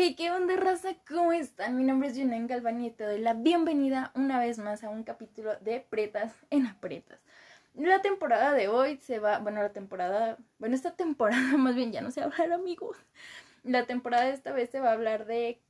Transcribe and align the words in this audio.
Hey, 0.00 0.14
¿qué 0.14 0.30
onda, 0.30 0.54
raza? 0.54 0.90
¿Cómo 1.08 1.32
están? 1.32 1.76
Mi 1.76 1.82
nombre 1.82 2.06
es 2.06 2.16
Junen 2.16 2.46
Galván 2.46 2.80
y 2.84 2.92
te 2.92 3.02
doy 3.02 3.18
la 3.18 3.34
bienvenida 3.34 4.12
una 4.14 4.38
vez 4.38 4.58
más 4.58 4.84
a 4.84 4.90
un 4.90 5.02
capítulo 5.02 5.56
de 5.56 5.80
Pretas 5.80 6.32
en 6.50 6.66
Apretas. 6.68 7.18
La 7.74 8.00
temporada 8.00 8.52
de 8.52 8.68
hoy 8.68 8.98
se 8.98 9.18
va, 9.18 9.40
bueno, 9.40 9.60
la 9.60 9.72
temporada, 9.72 10.38
bueno, 10.60 10.76
esta 10.76 10.94
temporada 10.94 11.42
más 11.56 11.74
bien 11.74 11.90
ya 11.90 12.00
no 12.00 12.12
se 12.12 12.22
hablar, 12.22 12.52
amigos. 12.52 12.96
La 13.64 13.86
temporada 13.86 14.26
de 14.26 14.34
esta 14.34 14.52
vez 14.52 14.70
se 14.70 14.78
va 14.78 14.90
a 14.90 14.92
hablar 14.92 15.26
de, 15.26 15.60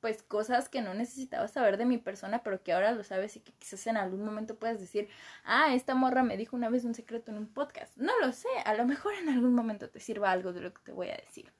pues, 0.00 0.22
cosas 0.22 0.68
que 0.68 0.80
no 0.80 0.94
necesitabas 0.94 1.50
saber 1.50 1.76
de 1.76 1.86
mi 1.86 1.98
persona, 1.98 2.44
pero 2.44 2.62
que 2.62 2.72
ahora 2.72 2.92
lo 2.92 3.02
sabes 3.02 3.34
y 3.34 3.40
que 3.40 3.50
quizás 3.54 3.84
en 3.88 3.96
algún 3.96 4.24
momento 4.24 4.60
puedas 4.60 4.78
decir, 4.78 5.08
ah, 5.42 5.74
esta 5.74 5.96
morra 5.96 6.22
me 6.22 6.36
dijo 6.36 6.54
una 6.54 6.68
vez 6.70 6.84
un 6.84 6.94
secreto 6.94 7.32
en 7.32 7.38
un 7.38 7.52
podcast. 7.52 7.96
No 7.96 8.12
lo 8.20 8.32
sé, 8.32 8.48
a 8.64 8.74
lo 8.74 8.86
mejor 8.86 9.12
en 9.14 9.28
algún 9.28 9.54
momento 9.54 9.90
te 9.90 9.98
sirva 9.98 10.30
algo 10.30 10.52
de 10.52 10.60
lo 10.60 10.72
que 10.72 10.82
te 10.84 10.92
voy 10.92 11.08
a 11.08 11.16
decir. 11.16 11.52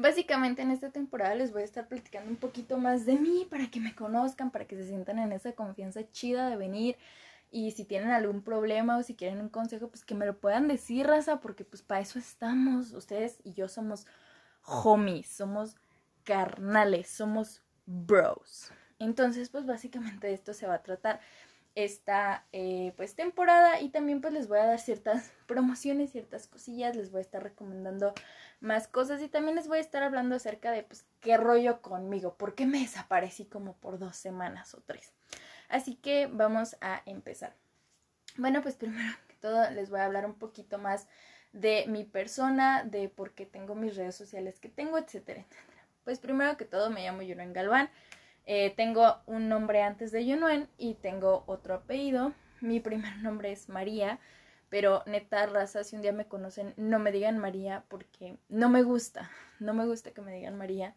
Básicamente 0.00 0.62
en 0.62 0.70
esta 0.70 0.90
temporada 0.90 1.34
les 1.34 1.52
voy 1.52 1.60
a 1.60 1.66
estar 1.66 1.86
platicando 1.86 2.30
un 2.30 2.38
poquito 2.38 2.78
más 2.78 3.04
de 3.04 3.16
mí 3.16 3.46
para 3.50 3.70
que 3.70 3.80
me 3.80 3.94
conozcan, 3.94 4.50
para 4.50 4.64
que 4.64 4.74
se 4.74 4.86
sientan 4.86 5.18
en 5.18 5.30
esa 5.30 5.52
confianza 5.52 6.10
chida 6.10 6.48
de 6.48 6.56
venir 6.56 6.96
y 7.50 7.72
si 7.72 7.84
tienen 7.84 8.08
algún 8.08 8.40
problema 8.40 8.96
o 8.96 9.02
si 9.02 9.14
quieren 9.14 9.42
un 9.42 9.50
consejo, 9.50 9.88
pues 9.88 10.02
que 10.02 10.14
me 10.14 10.24
lo 10.24 10.38
puedan 10.38 10.68
decir, 10.68 11.06
raza, 11.06 11.40
porque 11.40 11.66
pues 11.66 11.82
para 11.82 12.00
eso 12.00 12.18
estamos. 12.18 12.92
Ustedes 12.92 13.40
y 13.44 13.52
yo 13.52 13.68
somos 13.68 14.06
homies, 14.62 15.28
somos 15.28 15.76
carnales, 16.24 17.10
somos 17.10 17.60
bros. 17.84 18.72
Entonces, 18.98 19.50
pues 19.50 19.66
básicamente 19.66 20.28
de 20.28 20.32
esto 20.32 20.54
se 20.54 20.66
va 20.66 20.76
a 20.76 20.82
tratar 20.82 21.20
esta 21.74 22.46
eh, 22.52 22.92
pues 22.96 23.14
temporada 23.14 23.80
y 23.80 23.90
también 23.90 24.20
pues 24.20 24.32
les 24.32 24.48
voy 24.48 24.58
a 24.58 24.66
dar 24.66 24.78
ciertas 24.78 25.30
promociones, 25.46 26.10
ciertas 26.12 26.46
cosillas, 26.46 26.96
les 26.96 27.10
voy 27.10 27.18
a 27.18 27.22
estar 27.22 27.42
recomendando 27.42 28.12
más 28.60 28.88
cosas 28.88 29.22
y 29.22 29.28
también 29.28 29.56
les 29.56 29.68
voy 29.68 29.78
a 29.78 29.82
estar 29.82 30.02
hablando 30.02 30.36
acerca 30.36 30.70
de 30.70 30.82
pues 30.82 31.04
qué 31.20 31.36
rollo 31.36 31.80
conmigo, 31.80 32.34
por 32.34 32.54
qué 32.54 32.66
me 32.66 32.80
desaparecí 32.80 33.46
como 33.46 33.74
por 33.76 33.98
dos 33.98 34.16
semanas 34.16 34.74
o 34.74 34.82
tres. 34.84 35.12
Así 35.68 35.96
que 35.96 36.26
vamos 36.26 36.76
a 36.80 37.02
empezar. 37.06 37.54
Bueno, 38.36 38.62
pues 38.62 38.76
primero 38.76 39.12
que 39.28 39.34
todo 39.36 39.70
les 39.70 39.90
voy 39.90 40.00
a 40.00 40.04
hablar 40.04 40.26
un 40.26 40.34
poquito 40.34 40.78
más 40.78 41.08
de 41.52 41.84
mi 41.88 42.04
persona, 42.04 42.84
de 42.84 43.08
por 43.08 43.32
qué 43.32 43.46
tengo 43.46 43.74
mis 43.74 43.96
redes 43.96 44.14
sociales 44.14 44.60
que 44.60 44.68
tengo, 44.68 44.98
etcétera, 44.98 45.40
etcétera. 45.40 45.82
Pues 46.04 46.18
primero 46.18 46.56
que 46.56 46.64
todo 46.64 46.90
me 46.90 47.04
llamo 47.04 47.22
Yunuen 47.22 47.52
Galván. 47.52 47.90
Eh, 48.46 48.74
tengo 48.76 49.16
un 49.26 49.48
nombre 49.48 49.82
antes 49.82 50.12
de 50.12 50.26
Yunuen 50.26 50.68
y 50.78 50.94
tengo 50.94 51.44
otro 51.46 51.74
apellido. 51.74 52.32
Mi 52.60 52.80
primer 52.80 53.16
nombre 53.18 53.52
es 53.52 53.68
María, 53.68 54.18
pero 54.70 55.02
neta, 55.06 55.44
raza, 55.46 55.84
si 55.84 55.96
un 55.96 56.02
día 56.02 56.12
me 56.12 56.28
conocen, 56.28 56.72
no 56.76 56.98
me 56.98 57.12
digan 57.12 57.38
María 57.38 57.84
porque 57.88 58.38
no 58.48 58.70
me 58.70 58.82
gusta. 58.82 59.30
No 59.58 59.74
me 59.74 59.84
gusta 59.84 60.12
que 60.12 60.22
me 60.22 60.32
digan 60.32 60.56
María. 60.56 60.96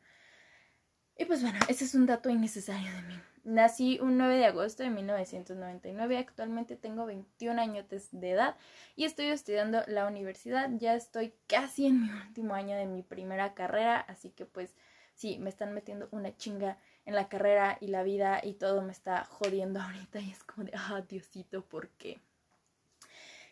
Y 1.18 1.26
pues 1.26 1.42
bueno, 1.42 1.60
ese 1.68 1.84
es 1.84 1.96
un 1.96 2.06
dato 2.06 2.30
innecesario 2.30 2.92
de 2.92 3.02
mí. 3.02 3.20
Nací 3.44 4.00
un 4.00 4.18
9 4.18 4.38
de 4.38 4.46
agosto 4.46 4.84
de 4.84 4.90
1999, 4.90 6.18
actualmente 6.18 6.78
tengo 6.78 7.06
21 7.06 7.62
años 7.62 7.86
de 7.90 8.32
edad 8.32 8.56
y 8.96 9.04
estoy 9.04 9.26
estudiando 9.26 9.84
la 9.88 10.08
universidad, 10.08 10.70
ya 10.78 10.96
estoy 10.96 11.34
casi 11.48 11.88
en 11.88 12.04
mi 12.04 12.10
último 12.10 12.54
año 12.54 12.78
de 12.78 12.86
mi 12.86 13.04
primera 13.04 13.54
carrera, 13.54 14.00
así 14.00 14.30
que 14.30 14.46
pues 14.46 14.74
sí, 15.14 15.40
me 15.40 15.50
están 15.50 15.74
metiendo 15.74 16.08
una 16.12 16.34
chinga 16.38 16.78
en 17.04 17.16
la 17.16 17.28
carrera 17.28 17.78
y 17.82 17.88
la 17.88 18.04
vida 18.04 18.40
y 18.42 18.54
todo 18.54 18.82
me 18.82 18.94
está 18.94 19.26
jodiendo 19.26 19.82
ahorita 19.82 20.22
y 20.22 20.32
es 20.32 20.42
como 20.46 20.64
de, 20.64 20.72
ah, 20.76 21.04
Diosito, 21.08 21.66
¿por 21.66 21.90
qué? 21.90 22.22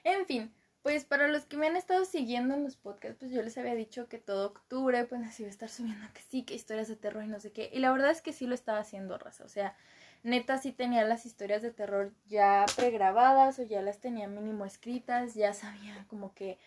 En 0.03 0.25
fin, 0.25 0.53
pues 0.81 1.05
para 1.05 1.27
los 1.27 1.45
que 1.45 1.57
me 1.57 1.67
han 1.67 1.75
estado 1.75 2.05
siguiendo 2.05 2.55
en 2.55 2.63
los 2.63 2.75
podcasts, 2.75 3.17
pues 3.19 3.31
yo 3.31 3.41
les 3.43 3.57
había 3.57 3.75
dicho 3.75 4.07
que 4.07 4.17
todo 4.17 4.47
octubre, 4.47 5.05
pues 5.05 5.21
así 5.21 5.43
iba 5.43 5.49
a 5.49 5.51
estar 5.51 5.69
subiendo 5.69 6.07
que 6.13 6.21
sí, 6.21 6.43
que 6.43 6.55
historias 6.55 6.87
de 6.87 6.95
terror 6.95 7.23
y 7.23 7.27
no 7.27 7.39
sé 7.39 7.51
qué. 7.51 7.69
Y 7.71 7.79
la 7.79 7.91
verdad 7.91 8.09
es 8.09 8.21
que 8.21 8.33
sí 8.33 8.47
lo 8.47 8.55
estaba 8.55 8.79
haciendo 8.79 9.17
raza. 9.19 9.43
O 9.43 9.49
sea, 9.49 9.75
neta 10.23 10.57
sí 10.57 10.71
tenía 10.71 11.03
las 11.03 11.25
historias 11.25 11.61
de 11.61 11.71
terror 11.71 12.11
ya 12.27 12.65
pregrabadas 12.75 13.59
o 13.59 13.63
ya 13.63 13.81
las 13.81 13.99
tenía 13.99 14.27
mínimo 14.27 14.65
escritas, 14.65 15.35
ya 15.35 15.53
sabía 15.53 16.05
como 16.09 16.33
que. 16.33 16.57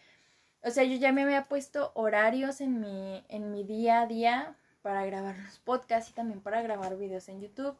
O 0.62 0.70
sea, 0.70 0.84
yo 0.84 0.96
ya 0.96 1.12
me 1.12 1.22
había 1.22 1.46
puesto 1.48 1.92
horarios 1.94 2.60
en 2.60 2.80
mi, 2.80 3.24
en 3.28 3.50
mi 3.50 3.64
día 3.64 4.02
a 4.02 4.06
día 4.06 4.56
para 4.82 5.04
grabar 5.06 5.36
los 5.38 5.58
podcasts 5.58 6.10
y 6.10 6.14
también 6.14 6.40
para 6.40 6.62
grabar 6.62 6.96
videos 6.96 7.28
en 7.28 7.40
YouTube. 7.40 7.76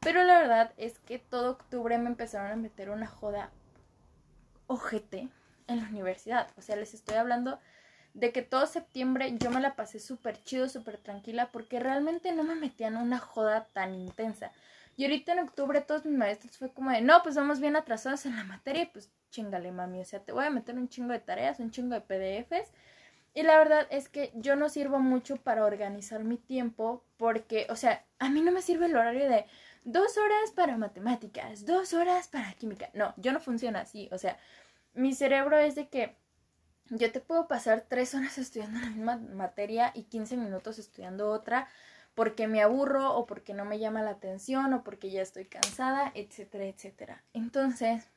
Pero 0.00 0.24
la 0.24 0.38
verdad 0.38 0.72
es 0.76 0.98
que 1.00 1.18
todo 1.18 1.50
octubre 1.52 1.98
me 1.98 2.08
empezaron 2.08 2.50
a 2.50 2.56
meter 2.56 2.90
una 2.90 3.06
joda 3.06 3.50
ojete 4.66 5.28
en 5.66 5.80
la 5.80 5.88
universidad. 5.88 6.48
O 6.56 6.62
sea, 6.62 6.76
les 6.76 6.94
estoy 6.94 7.16
hablando 7.16 7.58
de 8.14 8.32
que 8.32 8.42
todo 8.42 8.66
septiembre 8.66 9.34
yo 9.38 9.50
me 9.50 9.60
la 9.60 9.74
pasé 9.76 9.98
súper 9.98 10.42
chido, 10.42 10.68
súper 10.68 10.98
tranquila, 10.98 11.50
porque 11.50 11.80
realmente 11.80 12.32
no 12.32 12.44
me 12.44 12.54
metían 12.54 12.96
una 12.96 13.18
joda 13.18 13.68
tan 13.72 13.94
intensa. 13.94 14.52
Y 14.96 15.04
ahorita 15.04 15.32
en 15.32 15.40
octubre 15.40 15.80
todos 15.80 16.04
mis 16.04 16.16
maestros 16.16 16.56
fue 16.56 16.72
como 16.72 16.90
de, 16.90 17.00
no, 17.00 17.22
pues 17.22 17.34
vamos 17.34 17.60
bien 17.60 17.74
atrasados 17.74 18.26
en 18.26 18.36
la 18.36 18.44
materia 18.44 18.82
y 18.82 18.86
pues 18.86 19.10
chingale, 19.30 19.72
mami. 19.72 20.00
O 20.00 20.04
sea, 20.04 20.20
te 20.20 20.32
voy 20.32 20.44
a 20.44 20.50
meter 20.50 20.76
un 20.76 20.88
chingo 20.88 21.12
de 21.12 21.18
tareas, 21.18 21.58
un 21.58 21.72
chingo 21.72 21.94
de 21.94 22.00
PDFs. 22.00 22.72
Y 23.34 23.42
la 23.42 23.58
verdad 23.58 23.88
es 23.90 24.08
que 24.08 24.30
yo 24.36 24.54
no 24.54 24.68
sirvo 24.68 25.00
mucho 25.00 25.36
para 25.36 25.64
organizar 25.64 26.22
mi 26.22 26.36
tiempo 26.36 27.04
porque, 27.16 27.66
o 27.68 27.74
sea, 27.74 28.04
a 28.20 28.28
mí 28.28 28.40
no 28.42 28.52
me 28.52 28.62
sirve 28.62 28.86
el 28.86 28.96
horario 28.96 29.28
de 29.28 29.46
dos 29.84 30.16
horas 30.16 30.50
para 30.54 30.76
matemáticas, 30.76 31.64
dos 31.64 31.92
horas 31.92 32.28
para 32.28 32.52
química. 32.54 32.90
No, 32.94 33.14
yo 33.16 33.32
no 33.32 33.40
funciona 33.40 33.80
así. 33.80 34.08
O 34.12 34.18
sea, 34.18 34.38
mi 34.94 35.14
cerebro 35.14 35.58
es 35.58 35.74
de 35.74 35.88
que 35.88 36.16
yo 36.90 37.10
te 37.12 37.20
puedo 37.20 37.46
pasar 37.48 37.86
tres 37.88 38.14
horas 38.14 38.38
estudiando 38.38 38.80
la 38.80 38.90
misma 38.90 39.16
materia 39.16 39.92
y 39.94 40.04
15 40.04 40.36
minutos 40.36 40.78
estudiando 40.78 41.30
otra 41.30 41.68
porque 42.14 42.46
me 42.46 42.62
aburro 42.62 43.14
o 43.16 43.26
porque 43.26 43.54
no 43.54 43.64
me 43.64 43.78
llama 43.78 44.02
la 44.02 44.10
atención 44.10 44.72
o 44.72 44.84
porque 44.84 45.10
ya 45.10 45.22
estoy 45.22 45.46
cansada, 45.46 46.12
etcétera, 46.14 46.64
etcétera. 46.64 47.24
Entonces, 47.32 48.08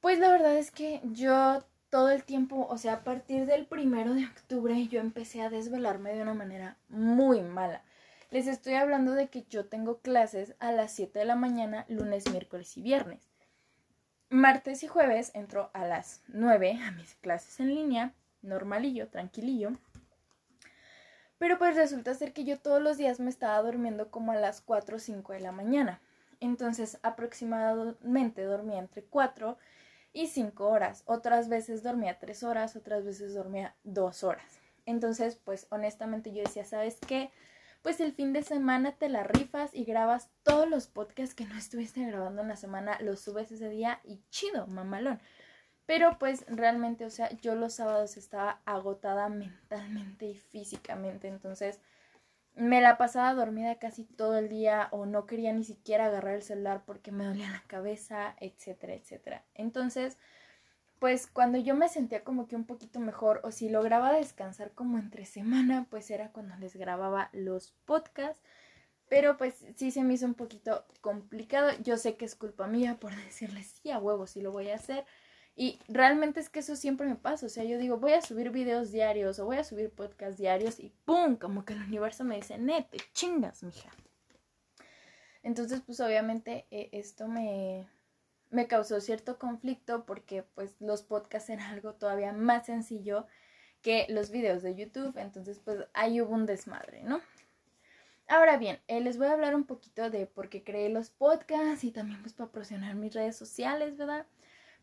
pues 0.00 0.18
la 0.18 0.30
verdad 0.30 0.56
es 0.56 0.70
que 0.70 1.00
yo 1.04 1.62
todo 1.90 2.10
el 2.10 2.24
tiempo, 2.24 2.66
o 2.70 2.78
sea, 2.78 2.94
a 2.94 3.04
partir 3.04 3.46
del 3.46 3.66
primero 3.66 4.14
de 4.14 4.24
octubre 4.24 4.88
yo 4.88 5.00
empecé 5.00 5.42
a 5.42 5.50
desvelarme 5.50 6.14
de 6.14 6.22
una 6.22 6.34
manera 6.34 6.78
muy 6.88 7.42
mala. 7.42 7.82
Les 8.30 8.46
estoy 8.46 8.74
hablando 8.74 9.14
de 9.14 9.28
que 9.28 9.44
yo 9.50 9.66
tengo 9.66 9.98
clases 9.98 10.54
a 10.60 10.70
las 10.70 10.92
7 10.92 11.18
de 11.18 11.24
la 11.24 11.34
mañana, 11.34 11.84
lunes, 11.88 12.30
miércoles 12.30 12.76
y 12.76 12.82
viernes. 12.82 13.28
Martes 14.28 14.84
y 14.84 14.86
jueves 14.86 15.32
entro 15.34 15.70
a 15.74 15.84
las 15.84 16.22
9 16.28 16.78
a 16.80 16.92
mis 16.92 17.16
clases 17.16 17.58
en 17.58 17.74
línea, 17.74 18.14
normalillo, 18.42 19.08
tranquilillo. 19.08 19.72
Pero 21.38 21.58
pues 21.58 21.74
resulta 21.74 22.14
ser 22.14 22.32
que 22.32 22.44
yo 22.44 22.60
todos 22.60 22.80
los 22.80 22.98
días 22.98 23.18
me 23.18 23.30
estaba 23.30 23.60
durmiendo 23.62 24.12
como 24.12 24.30
a 24.30 24.36
las 24.36 24.60
4 24.60 24.96
o 24.96 25.00
5 25.00 25.32
de 25.32 25.40
la 25.40 25.50
mañana. 25.50 26.00
Entonces 26.38 27.00
aproximadamente 27.02 28.44
dormía 28.44 28.78
entre 28.78 29.02
4 29.02 29.58
y 30.12 30.28
5 30.28 30.68
horas. 30.68 31.02
Otras 31.06 31.48
veces 31.48 31.82
dormía 31.82 32.20
3 32.20 32.44
horas, 32.44 32.76
otras 32.76 33.04
veces 33.04 33.34
dormía 33.34 33.74
2 33.82 34.22
horas. 34.22 34.60
Entonces 34.86 35.34
pues 35.34 35.66
honestamente 35.70 36.32
yo 36.32 36.44
decía, 36.44 36.64
¿sabes 36.64 36.96
qué? 37.04 37.32
Pues 37.82 38.00
el 38.00 38.12
fin 38.12 38.32
de 38.32 38.42
semana 38.42 38.92
te 38.92 39.08
la 39.08 39.24
rifas 39.24 39.70
y 39.74 39.84
grabas 39.84 40.30
todos 40.42 40.68
los 40.68 40.86
podcasts 40.86 41.34
que 41.34 41.46
no 41.46 41.56
estuviste 41.56 42.04
grabando 42.04 42.42
en 42.42 42.48
la 42.48 42.56
semana, 42.56 42.98
los 43.00 43.20
subes 43.20 43.50
ese 43.52 43.68
día 43.68 44.00
y 44.04 44.20
chido, 44.30 44.66
mamalón. 44.66 45.20
Pero 45.86 46.18
pues 46.18 46.44
realmente, 46.46 47.04
o 47.04 47.10
sea, 47.10 47.30
yo 47.38 47.54
los 47.54 47.74
sábados 47.74 48.16
estaba 48.16 48.60
agotada 48.64 49.28
mentalmente 49.28 50.26
y 50.26 50.36
físicamente, 50.36 51.28
entonces 51.28 51.80
me 52.54 52.80
la 52.80 52.98
pasaba 52.98 53.34
dormida 53.34 53.78
casi 53.78 54.04
todo 54.04 54.36
el 54.36 54.48
día 54.48 54.88
o 54.90 55.06
no 55.06 55.26
quería 55.26 55.52
ni 55.52 55.64
siquiera 55.64 56.06
agarrar 56.06 56.34
el 56.34 56.42
celular 56.42 56.82
porque 56.84 57.12
me 57.12 57.24
dolía 57.24 57.50
la 57.50 57.62
cabeza, 57.66 58.36
etcétera, 58.40 58.94
etcétera. 58.94 59.44
Entonces, 59.54 60.18
pues 61.00 61.26
cuando 61.26 61.58
yo 61.58 61.74
me 61.74 61.88
sentía 61.88 62.22
como 62.22 62.46
que 62.46 62.56
un 62.56 62.66
poquito 62.66 63.00
mejor 63.00 63.40
o 63.42 63.50
si 63.50 63.70
lograba 63.70 64.12
descansar 64.12 64.72
como 64.72 64.98
entre 64.98 65.24
semana, 65.24 65.86
pues 65.90 66.10
era 66.10 66.30
cuando 66.30 66.54
les 66.56 66.76
grababa 66.76 67.30
los 67.32 67.72
podcasts. 67.86 68.42
Pero 69.08 69.38
pues 69.38 69.64
sí 69.76 69.90
se 69.90 70.04
me 70.04 70.14
hizo 70.14 70.26
un 70.26 70.34
poquito 70.34 70.84
complicado. 71.00 71.70
Yo 71.82 71.96
sé 71.96 72.16
que 72.16 72.26
es 72.26 72.36
culpa 72.36 72.66
mía 72.66 72.98
por 73.00 73.16
decirles 73.24 73.74
sí 73.82 73.90
a 73.90 73.98
huevo, 73.98 74.26
sí 74.26 74.42
lo 74.42 74.52
voy 74.52 74.68
a 74.68 74.76
hacer. 74.76 75.06
Y 75.56 75.80
realmente 75.88 76.38
es 76.38 76.50
que 76.50 76.60
eso 76.60 76.76
siempre 76.76 77.06
me 77.06 77.16
pasa. 77.16 77.46
O 77.46 77.48
sea, 77.48 77.64
yo 77.64 77.78
digo, 77.78 77.96
voy 77.96 78.12
a 78.12 78.22
subir 78.22 78.50
videos 78.50 78.92
diarios 78.92 79.38
o 79.38 79.46
voy 79.46 79.56
a 79.56 79.64
subir 79.64 79.90
podcasts 79.90 80.38
diarios 80.38 80.78
y 80.78 80.92
¡pum! 81.06 81.36
Como 81.36 81.64
que 81.64 81.72
el 81.72 81.82
universo 81.82 82.24
me 82.24 82.36
dice, 82.36 82.58
nete, 82.58 82.98
chingas, 83.14 83.62
mija. 83.62 83.90
Entonces, 85.42 85.80
pues 85.80 85.98
obviamente 86.00 86.66
eh, 86.70 86.90
esto 86.92 87.26
me, 87.26 87.88
me 88.50 88.66
causó 88.66 89.00
cierto 89.00 89.38
conflicto 89.38 90.04
porque 90.04 90.42
pues 90.54 90.76
los 90.80 91.02
podcasts 91.02 91.50
eran 91.50 91.66
algo 91.72 91.94
todavía 91.94 92.32
más 92.32 92.66
sencillo 92.66 93.26
que 93.82 94.06
los 94.08 94.30
videos 94.30 94.62
de 94.62 94.74
YouTube, 94.74 95.16
entonces 95.16 95.60
pues 95.64 95.78
ahí 95.94 96.20
hubo 96.20 96.34
un 96.34 96.46
desmadre, 96.46 97.02
¿no? 97.02 97.20
Ahora 98.28 98.58
bien, 98.58 98.78
eh, 98.86 99.00
les 99.00 99.18
voy 99.18 99.26
a 99.26 99.32
hablar 99.32 99.54
un 99.54 99.64
poquito 99.64 100.10
de 100.10 100.26
por 100.26 100.48
qué 100.48 100.62
creé 100.62 100.88
los 100.88 101.10
podcasts 101.10 101.82
y 101.82 101.90
también 101.90 102.20
pues 102.20 102.32
para 102.32 102.50
promocionar 102.50 102.94
mis 102.94 103.14
redes 103.14 103.36
sociales, 103.36 103.96
¿verdad? 103.96 104.26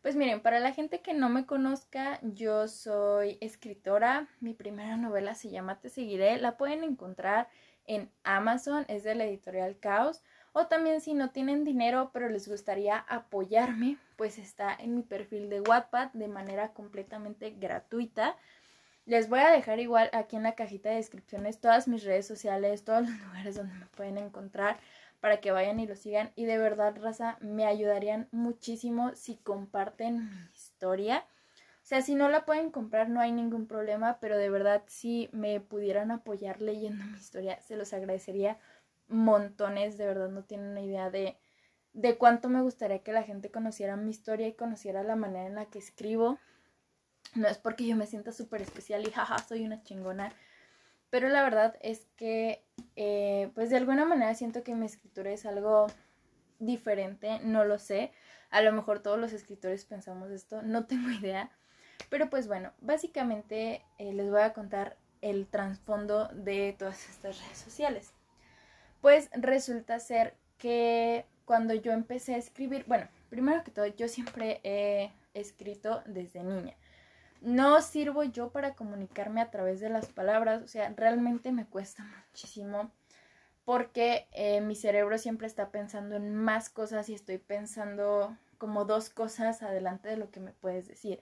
Pues 0.02 0.16
miren, 0.16 0.40
para 0.40 0.60
la 0.60 0.72
gente 0.72 1.00
que 1.00 1.14
no 1.14 1.28
me 1.28 1.46
conozca, 1.46 2.20
yo 2.22 2.68
soy 2.68 3.38
escritora. 3.40 4.28
Mi 4.40 4.54
primera 4.54 4.96
novela 4.96 5.34
se 5.34 5.50
llama 5.50 5.80
Te 5.80 5.88
seguiré. 5.88 6.38
La 6.38 6.56
pueden 6.56 6.84
encontrar 6.84 7.48
en 7.84 8.10
Amazon, 8.22 8.84
es 8.88 9.02
de 9.02 9.16
la 9.16 9.24
editorial 9.24 9.78
Caos. 9.78 10.22
O 10.52 10.66
también 10.66 11.00
si 11.00 11.14
no 11.14 11.30
tienen 11.30 11.64
dinero 11.64 12.10
pero 12.12 12.28
les 12.28 12.48
gustaría 12.48 12.98
apoyarme, 12.98 13.98
pues 14.16 14.38
está 14.38 14.74
en 14.74 14.94
mi 14.94 15.02
perfil 15.02 15.50
de 15.50 15.60
Wattpad 15.60 16.10
de 16.12 16.28
manera 16.28 16.72
completamente 16.72 17.50
gratuita. 17.50 18.36
Les 19.06 19.28
voy 19.28 19.40
a 19.40 19.50
dejar 19.50 19.80
igual 19.80 20.10
aquí 20.12 20.36
en 20.36 20.42
la 20.42 20.54
cajita 20.54 20.90
de 20.90 20.96
descripciones 20.96 21.60
todas 21.60 21.88
mis 21.88 22.04
redes 22.04 22.26
sociales, 22.26 22.84
todos 22.84 23.08
los 23.08 23.20
lugares 23.26 23.56
donde 23.56 23.74
me 23.74 23.86
pueden 23.86 24.18
encontrar 24.18 24.78
para 25.20 25.40
que 25.40 25.50
vayan 25.50 25.80
y 25.80 25.86
lo 25.86 25.96
sigan. 25.96 26.30
Y 26.36 26.44
de 26.44 26.58
verdad, 26.58 26.96
raza, 27.00 27.38
me 27.40 27.64
ayudarían 27.64 28.28
muchísimo 28.32 29.14
si 29.14 29.36
comparten 29.36 30.28
mi 30.30 30.50
historia. 30.54 31.24
O 31.82 31.86
sea, 31.88 32.02
si 32.02 32.14
no 32.14 32.28
la 32.28 32.44
pueden 32.44 32.70
comprar 32.70 33.08
no 33.08 33.18
hay 33.18 33.32
ningún 33.32 33.66
problema, 33.66 34.18
pero 34.20 34.36
de 34.36 34.50
verdad 34.50 34.82
si 34.86 35.30
me 35.32 35.58
pudieran 35.58 36.10
apoyar 36.10 36.60
leyendo 36.60 37.02
mi 37.06 37.16
historia, 37.16 37.58
se 37.62 37.76
los 37.76 37.94
agradecería 37.94 38.58
montones, 39.08 39.98
de 39.98 40.06
verdad 40.06 40.28
no 40.28 40.44
tienen 40.44 40.70
una 40.70 40.82
idea 40.82 41.10
de, 41.10 41.36
de 41.92 42.16
cuánto 42.18 42.48
me 42.48 42.62
gustaría 42.62 43.02
que 43.02 43.12
la 43.12 43.22
gente 43.22 43.50
conociera 43.50 43.96
mi 43.96 44.10
historia 44.10 44.48
y 44.48 44.54
conociera 44.54 45.02
la 45.02 45.16
manera 45.16 45.46
en 45.46 45.54
la 45.54 45.66
que 45.66 45.78
escribo. 45.78 46.38
No 47.34 47.48
es 47.48 47.58
porque 47.58 47.86
yo 47.86 47.96
me 47.96 48.06
sienta 48.06 48.32
súper 48.32 48.62
especial 48.62 49.06
y 49.06 49.10
jaja, 49.10 49.38
soy 49.38 49.64
una 49.64 49.82
chingona, 49.82 50.32
pero 51.10 51.28
la 51.28 51.42
verdad 51.42 51.76
es 51.80 52.06
que, 52.16 52.64
eh, 52.96 53.50
pues 53.54 53.70
de 53.70 53.76
alguna 53.76 54.04
manera 54.04 54.34
siento 54.34 54.62
que 54.62 54.74
mi 54.74 54.86
escritura 54.86 55.30
es 55.30 55.46
algo 55.46 55.86
diferente, 56.58 57.40
no 57.40 57.64
lo 57.64 57.78
sé. 57.78 58.12
A 58.50 58.62
lo 58.62 58.72
mejor 58.72 59.00
todos 59.00 59.18
los 59.18 59.32
escritores 59.32 59.84
pensamos 59.84 60.30
esto, 60.30 60.62
no 60.62 60.86
tengo 60.86 61.10
idea. 61.10 61.50
Pero 62.10 62.30
pues 62.30 62.46
bueno, 62.46 62.72
básicamente 62.80 63.84
eh, 63.98 64.12
les 64.12 64.30
voy 64.30 64.40
a 64.40 64.52
contar 64.52 64.96
el 65.20 65.46
trasfondo 65.46 66.28
de 66.28 66.74
todas 66.78 67.08
estas 67.08 67.40
redes 67.40 67.58
sociales. 67.58 68.12
Pues 69.00 69.30
resulta 69.32 70.00
ser 70.00 70.36
que 70.58 71.24
cuando 71.44 71.74
yo 71.74 71.92
empecé 71.92 72.34
a 72.34 72.38
escribir, 72.38 72.84
bueno, 72.86 73.08
primero 73.30 73.64
que 73.64 73.70
todo, 73.70 73.86
yo 73.86 74.08
siempre 74.08 74.60
he 74.64 75.12
escrito 75.34 76.02
desde 76.06 76.42
niña 76.42 76.74
no 77.40 77.80
sirvo 77.82 78.24
yo 78.24 78.50
para 78.50 78.74
comunicarme 78.74 79.40
a 79.40 79.50
través 79.50 79.80
de 79.80 79.90
las 79.90 80.06
palabras, 80.06 80.62
o 80.62 80.68
sea, 80.68 80.92
realmente 80.96 81.52
me 81.52 81.66
cuesta 81.66 82.04
muchísimo 82.04 82.90
porque 83.64 84.26
eh, 84.32 84.60
mi 84.60 84.74
cerebro 84.74 85.18
siempre 85.18 85.46
está 85.46 85.70
pensando 85.70 86.16
en 86.16 86.34
más 86.34 86.70
cosas 86.70 87.08
y 87.08 87.14
estoy 87.14 87.38
pensando 87.38 88.36
como 88.56 88.84
dos 88.84 89.10
cosas 89.10 89.62
adelante 89.62 90.08
de 90.08 90.16
lo 90.16 90.30
que 90.30 90.40
me 90.40 90.52
puedes 90.52 90.88
decir. 90.88 91.20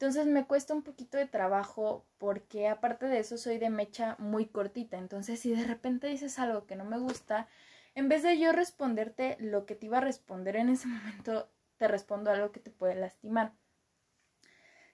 Entonces 0.00 0.26
me 0.26 0.46
cuesta 0.46 0.72
un 0.72 0.80
poquito 0.80 1.18
de 1.18 1.26
trabajo 1.26 2.06
porque 2.16 2.68
aparte 2.68 3.04
de 3.04 3.18
eso 3.18 3.36
soy 3.36 3.58
de 3.58 3.68
mecha 3.68 4.16
muy 4.18 4.46
cortita. 4.46 4.96
Entonces 4.96 5.40
si 5.40 5.54
de 5.54 5.66
repente 5.66 6.06
dices 6.06 6.38
algo 6.38 6.64
que 6.64 6.74
no 6.74 6.86
me 6.86 6.98
gusta, 6.98 7.48
en 7.94 8.08
vez 8.08 8.22
de 8.22 8.38
yo 8.38 8.50
responderte 8.52 9.36
lo 9.40 9.66
que 9.66 9.74
te 9.74 9.84
iba 9.84 9.98
a 9.98 10.00
responder 10.00 10.56
en 10.56 10.70
ese 10.70 10.88
momento, 10.88 11.50
te 11.76 11.86
respondo 11.86 12.30
algo 12.30 12.50
que 12.50 12.60
te 12.60 12.70
puede 12.70 12.94
lastimar. 12.94 13.52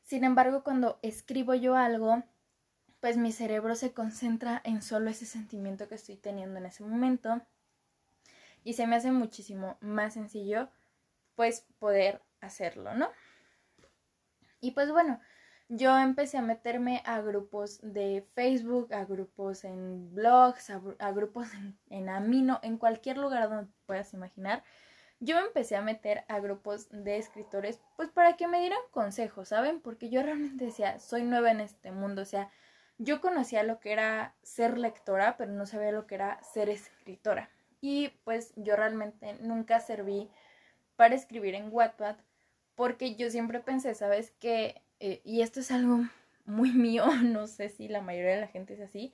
Sin 0.03 0.25
embargo, 0.25 0.64
cuando 0.64 0.99
escribo 1.03 1.55
yo 1.55 1.76
algo, 1.76 2.25
pues 2.99 3.17
mi 3.17 3.31
cerebro 3.31 3.76
se 3.76 3.93
concentra 3.93 4.61
en 4.64 4.82
solo 4.82 5.08
ese 5.08 5.25
sentimiento 5.25 5.88
que 5.88 5.94
estoy 5.94 6.17
teniendo 6.17 6.58
en 6.58 6.67
ese 6.67 6.82
momento 6.82 7.43
y 8.64 8.73
se 8.73 8.88
me 8.88 8.97
hace 8.97 9.12
muchísimo 9.12 9.79
más 9.81 10.14
sencillo 10.14 10.69
pues 11.37 11.64
poder 11.79 12.23
hacerlo, 12.41 12.93
¿no? 12.94 13.08
Y 14.67 14.73
pues 14.73 14.91
bueno, 14.91 15.21
yo 15.69 15.97
empecé 15.97 16.39
a 16.39 16.43
meterme 16.43 17.03
a 17.05 17.21
grupos 17.21 17.79
de 17.83 18.27
Facebook, 18.35 18.93
a 18.93 19.05
grupos 19.05 19.63
en 19.63 20.13
blogs, 20.13 20.71
a, 20.71 21.13
grupos 21.13 21.47
en, 21.91 22.09
Amino, 22.09 22.59
en 22.65 22.77
cualquier 22.77 23.17
lugar 23.17 23.49
donde 23.49 23.71
puedas 23.87 24.13
imaginar 24.13 24.65
yo 25.19 25.39
empecé 25.39 25.77
a 25.77 25.81
meter 25.81 26.25
a 26.29 26.41
grupos 26.41 26.89
de 26.91 27.17
escritores, 27.17 27.81
pues 27.97 28.11
para 28.11 28.37
que 28.37 28.49
me 28.49 28.61
dieran 28.61 28.83
consejos, 28.91 29.49
¿saben? 29.49 29.81
Porque 29.81 30.11
yo 30.11 30.23
realmente 30.23 30.67
decía, 30.67 30.99
soy 30.99 31.23
nueva 31.23 31.51
en 31.51 31.61
este 31.61 31.91
mundo, 31.91 32.21
o 32.21 32.27
sea, 32.27 32.51
yo 32.99 33.23
conocía 33.23 33.63
lo 33.63 33.81
que 33.81 33.93
era 33.93 34.35
ser 34.43 34.77
lectora, 34.77 35.39
pero 35.39 35.53
no 35.53 35.65
sabía 35.65 35.91
lo 35.91 36.07
que 36.07 36.17
era 36.17 36.43
ser 36.43 36.69
escritora. 36.69 37.49
Y 37.81 38.09
pues 38.25 38.53
yo 38.57 38.77
realmente 38.77 39.39
nunca 39.41 39.81
serví 39.81 40.31
para 40.97 41.15
escribir 41.15 41.55
en 41.55 41.73
Wattpad, 41.73 42.17
porque 42.76 43.17
yo 43.17 43.31
siempre 43.31 43.61
pensé, 43.61 43.94
¿sabes? 43.94 44.31
Que, 44.38 44.82
eh, 45.00 45.20
y 45.25 45.40
esto 45.40 45.61
es 45.61 45.73
algo 45.73 46.05
muy 46.44 46.70
mío, 46.73 47.05
no 47.25 47.49
sé 47.49 47.69
si 47.69 47.88
la 47.88 48.00
mayoría 48.00 48.34
de 48.34 48.40
la 48.43 48.49
gente 48.49 48.75
es 48.75 48.81
así, 48.81 49.12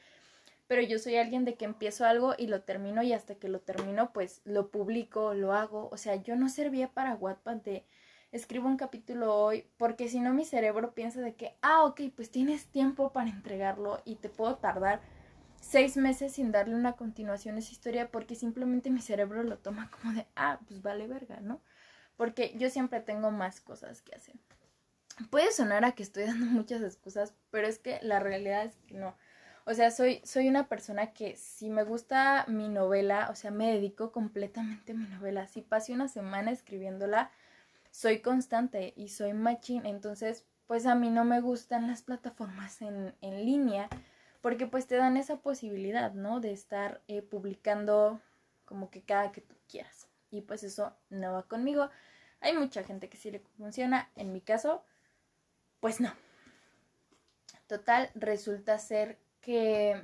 pero 0.67 0.83
yo 0.83 0.99
soy 0.99 1.17
alguien 1.17 1.45
de 1.45 1.55
que 1.55 1.65
empiezo 1.65 2.05
algo 2.05 2.35
y 2.37 2.47
lo 2.47 2.63
termino 2.63 3.03
y 3.03 3.13
hasta 3.13 3.37
que 3.37 3.49
lo 3.49 3.61
termino 3.61 4.13
pues 4.13 4.43
lo 4.45 4.71
publico, 4.71 5.35
lo 5.35 5.53
hago, 5.55 5.89
o 5.91 5.97
sea, 5.97 6.17
yo 6.17 6.37
no 6.37 6.49
servía 6.49 6.89
para 6.89 7.15
Wattpad 7.15 7.57
de 7.57 7.85
escribo 8.33 8.69
un 8.69 8.79
capítulo 8.79 9.35
hoy 9.35 9.67
porque 9.77 10.09
si 10.09 10.21
no 10.21 10.33
mi 10.33 10.45
cerebro 10.45 10.95
piensa 10.95 11.21
de 11.21 11.35
que, 11.35 11.57
ah, 11.63 11.85
ok, 11.85 12.01
pues 12.17 12.31
tienes 12.31 12.67
tiempo 12.67 13.13
para 13.13 13.31
entregarlo 13.31 14.01
y 14.05 14.17
te 14.17 14.29
puedo 14.31 14.57
tardar 14.57 15.01
seis 15.61 15.97
meses 15.97 16.33
sin 16.33 16.51
darle 16.53 16.75
una 16.75 16.95
continuación 16.95 17.57
a 17.57 17.59
esa 17.61 17.73
historia 17.73 18.11
porque 18.11 18.35
simplemente 18.35 18.91
mi 18.91 19.01
cerebro 19.01 19.43
lo 19.43 19.59
toma 19.59 19.91
como 19.91 20.15
de, 20.15 20.27
ah, 20.37 20.59
pues 20.67 20.83
vale 20.83 21.07
verga, 21.07 21.41
¿no? 21.41 21.61
Porque 22.23 22.55
yo 22.57 22.71
siempre 22.71 23.01
tengo 23.01 23.33
más 23.33 23.61
cosas 23.61 24.01
que 24.01 24.15
hacer. 24.15 24.37
Puede 25.31 25.51
sonar 25.51 25.85
a 25.85 25.91
que 25.91 26.05
estoy 26.05 26.23
dando 26.27 26.47
muchas 26.47 26.81
excusas, 26.81 27.35
pero 27.51 27.67
es 27.67 27.81
que 27.81 27.99
la 28.01 28.21
realidad 28.21 28.65
es 28.65 28.77
que 28.87 28.95
no. 28.95 29.17
O 29.65 29.75
sea, 29.75 29.91
soy, 29.91 30.21
soy 30.23 30.49
una 30.49 30.69
persona 30.69 31.13
que 31.15 31.35
si 31.35 31.69
me 31.69 31.83
gusta 31.83 32.45
mi 32.47 32.69
novela, 32.69 33.29
o 33.33 33.35
sea, 33.35 33.51
me 33.51 33.73
dedico 33.73 34.13
completamente 34.13 34.93
a 34.93 34.95
mi 34.95 35.09
novela. 35.09 35.49
Si 35.49 35.63
pasé 35.63 35.95
una 35.95 36.07
semana 36.07 36.53
escribiéndola, 36.53 37.33
soy 37.91 38.21
constante 38.21 38.93
y 38.95 39.09
soy 39.09 39.33
machine. 39.33 39.91
Entonces, 39.91 40.45
pues 40.69 40.87
a 40.87 40.95
mí 40.95 41.11
no 41.11 41.25
me 41.25 41.41
gustan 41.41 41.89
las 41.89 42.03
plataformas 42.03 42.83
en, 42.83 43.17
en 43.21 43.45
línea 43.45 43.89
porque 44.43 44.69
pues 44.69 44.87
te 44.87 44.95
dan 44.95 45.17
esa 45.17 45.39
posibilidad, 45.39 46.13
¿no? 46.13 46.39
De 46.39 46.53
estar 46.53 47.03
eh, 47.09 47.21
publicando 47.21 48.21
como 48.65 48.91
que 48.91 49.03
cada 49.03 49.33
que 49.33 49.41
tú 49.41 49.57
quieras. 49.69 50.07
Y 50.31 50.43
pues 50.43 50.63
eso 50.63 50.95
no 51.11 51.33
va 51.33 51.43
conmigo. 51.43 51.91
Hay 52.43 52.57
mucha 52.57 52.83
gente 52.83 53.09
que 53.09 53.17
sí 53.17 53.31
le 53.31 53.41
funciona. 53.57 54.11
En 54.17 54.33
mi 54.33 54.41
caso, 54.41 54.85
pues 55.81 56.01
no. 56.01 56.13
Total, 57.67 58.11
resulta 58.15 58.79
ser 58.79 59.19
que 59.41 60.01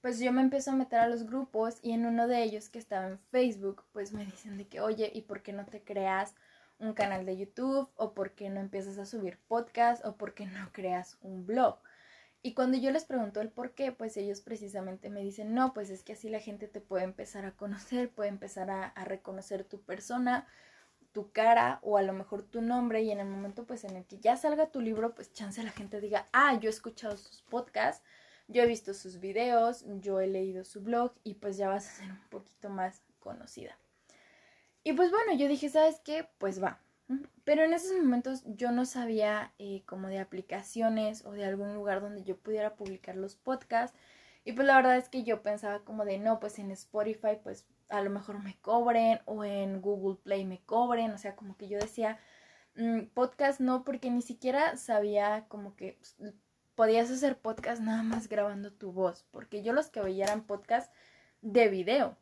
pues 0.00 0.18
yo 0.18 0.32
me 0.32 0.40
empiezo 0.40 0.70
a 0.70 0.76
meter 0.76 1.00
a 1.00 1.08
los 1.08 1.26
grupos 1.26 1.78
y 1.82 1.92
en 1.92 2.06
uno 2.06 2.26
de 2.26 2.42
ellos 2.42 2.68
que 2.70 2.78
estaba 2.78 3.06
en 3.06 3.18
Facebook, 3.18 3.84
pues 3.92 4.12
me 4.12 4.24
dicen 4.24 4.56
de 4.56 4.66
que, 4.66 4.80
oye, 4.80 5.10
¿y 5.12 5.22
por 5.22 5.42
qué 5.42 5.52
no 5.52 5.66
te 5.66 5.82
creas 5.82 6.34
un 6.78 6.94
canal 6.94 7.26
de 7.26 7.36
YouTube? 7.36 7.90
¿O 7.96 8.14
por 8.14 8.32
qué 8.32 8.48
no 8.48 8.60
empiezas 8.60 8.96
a 8.98 9.04
subir 9.04 9.38
podcast? 9.46 10.04
¿O 10.06 10.16
por 10.16 10.32
qué 10.34 10.46
no 10.46 10.70
creas 10.72 11.18
un 11.20 11.46
blog? 11.46 11.78
Y 12.42 12.54
cuando 12.54 12.78
yo 12.78 12.90
les 12.90 13.04
pregunto 13.04 13.42
el 13.42 13.50
por 13.50 13.74
qué, 13.74 13.92
pues 13.92 14.16
ellos 14.16 14.40
precisamente 14.40 15.10
me 15.10 15.20
dicen, 15.20 15.52
no, 15.54 15.74
pues 15.74 15.90
es 15.90 16.02
que 16.02 16.14
así 16.14 16.30
la 16.30 16.40
gente 16.40 16.68
te 16.68 16.80
puede 16.80 17.04
empezar 17.04 17.44
a 17.44 17.52
conocer, 17.52 18.10
puede 18.10 18.30
empezar 18.30 18.70
a, 18.70 18.86
a 18.86 19.04
reconocer 19.04 19.64
tu 19.64 19.82
persona, 19.82 20.46
tu 21.12 21.32
cara 21.32 21.80
o 21.82 21.96
a 21.96 22.02
lo 22.02 22.12
mejor 22.12 22.42
tu 22.42 22.62
nombre 22.62 23.02
y 23.02 23.10
en 23.10 23.20
el 23.20 23.26
momento 23.26 23.64
pues 23.64 23.84
en 23.84 23.96
el 23.96 24.04
que 24.04 24.18
ya 24.18 24.36
salga 24.36 24.70
tu 24.70 24.80
libro 24.80 25.14
pues 25.14 25.32
chance 25.32 25.62
la 25.62 25.70
gente 25.70 26.00
diga, 26.00 26.28
ah, 26.32 26.58
yo 26.58 26.68
he 26.68 26.72
escuchado 26.72 27.16
sus 27.16 27.42
podcasts, 27.42 28.04
yo 28.48 28.62
he 28.62 28.66
visto 28.66 28.94
sus 28.94 29.20
videos, 29.20 29.84
yo 30.00 30.20
he 30.20 30.26
leído 30.26 30.64
su 30.64 30.80
blog 30.82 31.12
y 31.24 31.34
pues 31.34 31.56
ya 31.56 31.68
vas 31.68 31.86
a 31.86 31.90
ser 31.90 32.10
un 32.10 32.28
poquito 32.28 32.68
más 32.68 33.02
conocida. 33.18 33.76
Y 34.82 34.92
pues 34.92 35.10
bueno, 35.10 35.34
yo 35.34 35.46
dije, 35.46 35.68
¿sabes 35.68 36.00
qué? 36.00 36.26
Pues 36.38 36.62
va. 36.62 36.80
Pero 37.44 37.64
en 37.64 37.72
esos 37.74 37.92
momentos 37.98 38.42
yo 38.46 38.70
no 38.70 38.84
sabía 38.86 39.52
eh, 39.58 39.82
como 39.86 40.08
de 40.08 40.20
aplicaciones 40.20 41.24
o 41.24 41.32
de 41.32 41.44
algún 41.44 41.74
lugar 41.74 42.00
donde 42.00 42.22
yo 42.22 42.36
pudiera 42.36 42.76
publicar 42.76 43.16
los 43.16 43.34
podcasts. 43.34 43.96
Y 44.44 44.52
pues 44.52 44.66
la 44.66 44.76
verdad 44.76 44.96
es 44.96 45.08
que 45.08 45.22
yo 45.22 45.42
pensaba 45.42 45.80
como 45.80 46.04
de, 46.04 46.18
no, 46.18 46.40
pues 46.40 46.58
en 46.58 46.70
Spotify 46.70 47.38
pues 47.42 47.66
a 47.90 48.02
lo 48.02 48.10
mejor 48.10 48.42
me 48.42 48.56
cobren 48.60 49.20
o 49.26 49.44
en 49.44 49.80
Google 49.80 50.18
Play 50.22 50.44
me 50.44 50.60
cobren, 50.60 51.10
o 51.12 51.18
sea, 51.18 51.36
como 51.36 51.56
que 51.56 51.68
yo 51.68 51.78
decía, 51.78 52.18
mm, 52.76 53.06
podcast 53.14 53.60
no, 53.60 53.84
porque 53.84 54.10
ni 54.10 54.22
siquiera 54.22 54.76
sabía 54.76 55.46
como 55.48 55.76
que 55.76 55.98
pues, 55.98 56.16
podías 56.74 57.10
hacer 57.10 57.38
podcast 57.38 57.82
nada 57.82 58.02
más 58.02 58.28
grabando 58.28 58.72
tu 58.72 58.92
voz, 58.92 59.26
porque 59.30 59.62
yo 59.62 59.72
los 59.72 59.88
que 59.88 60.00
veía 60.00 60.24
eran 60.24 60.46
podcast 60.46 60.92
de 61.42 61.68
video, 61.68 62.16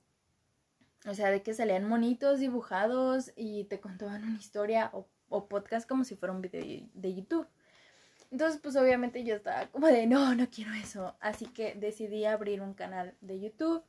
o 1.06 1.14
sea, 1.14 1.30
de 1.30 1.42
que 1.42 1.54
salían 1.54 1.88
monitos 1.88 2.40
dibujados 2.40 3.32
y 3.36 3.64
te 3.64 3.80
contaban 3.80 4.24
una 4.24 4.38
historia 4.38 4.90
o, 4.92 5.06
o 5.28 5.48
podcast 5.48 5.88
como 5.88 6.04
si 6.04 6.16
fuera 6.16 6.34
un 6.34 6.42
video 6.42 6.88
de 6.92 7.14
YouTube. 7.14 7.46
Entonces, 8.30 8.60
pues 8.60 8.76
obviamente 8.76 9.24
yo 9.24 9.36
estaba 9.36 9.68
como 9.68 9.86
de, 9.86 10.06
no, 10.06 10.34
no 10.34 10.50
quiero 10.50 10.72
eso. 10.74 11.16
Así 11.20 11.46
que 11.46 11.74
decidí 11.74 12.24
abrir 12.24 12.60
un 12.60 12.74
canal 12.74 13.14
de 13.20 13.40
YouTube 13.40 13.82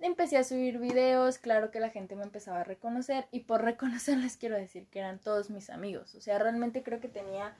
empecé 0.00 0.36
a 0.38 0.44
subir 0.44 0.78
videos, 0.78 1.38
claro 1.38 1.70
que 1.70 1.80
la 1.80 1.90
gente 1.90 2.16
me 2.16 2.24
empezaba 2.24 2.60
a 2.60 2.64
reconocer 2.64 3.26
y 3.30 3.40
por 3.40 3.62
reconocerles 3.62 4.36
quiero 4.38 4.56
decir 4.56 4.86
que 4.86 4.98
eran 4.98 5.18
todos 5.18 5.50
mis 5.50 5.70
amigos, 5.70 6.14
o 6.14 6.20
sea, 6.20 6.38
realmente 6.38 6.82
creo 6.82 7.00
que 7.00 7.08
tenía 7.08 7.54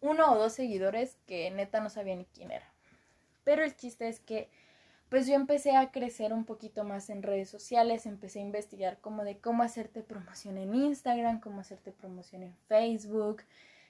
uno 0.00 0.32
o 0.32 0.38
dos 0.38 0.52
seguidores 0.52 1.16
que 1.26 1.50
neta 1.50 1.80
no 1.80 1.90
sabía 1.90 2.16
ni 2.16 2.26
quién 2.26 2.50
era. 2.50 2.66
Pero 3.44 3.62
el 3.62 3.76
chiste 3.76 4.08
es 4.08 4.20
que 4.20 4.48
pues 5.08 5.26
yo 5.26 5.34
empecé 5.34 5.76
a 5.76 5.92
crecer 5.92 6.32
un 6.32 6.44
poquito 6.44 6.82
más 6.82 7.08
en 7.08 7.22
redes 7.22 7.48
sociales, 7.48 8.06
empecé 8.06 8.40
a 8.40 8.42
investigar 8.42 8.98
como 9.00 9.22
de 9.22 9.38
cómo 9.38 9.62
hacerte 9.62 10.02
promoción 10.02 10.58
en 10.58 10.74
Instagram, 10.74 11.40
cómo 11.40 11.60
hacerte 11.60 11.92
promoción 11.92 12.42
en 12.42 12.56
Facebook, 12.66 13.42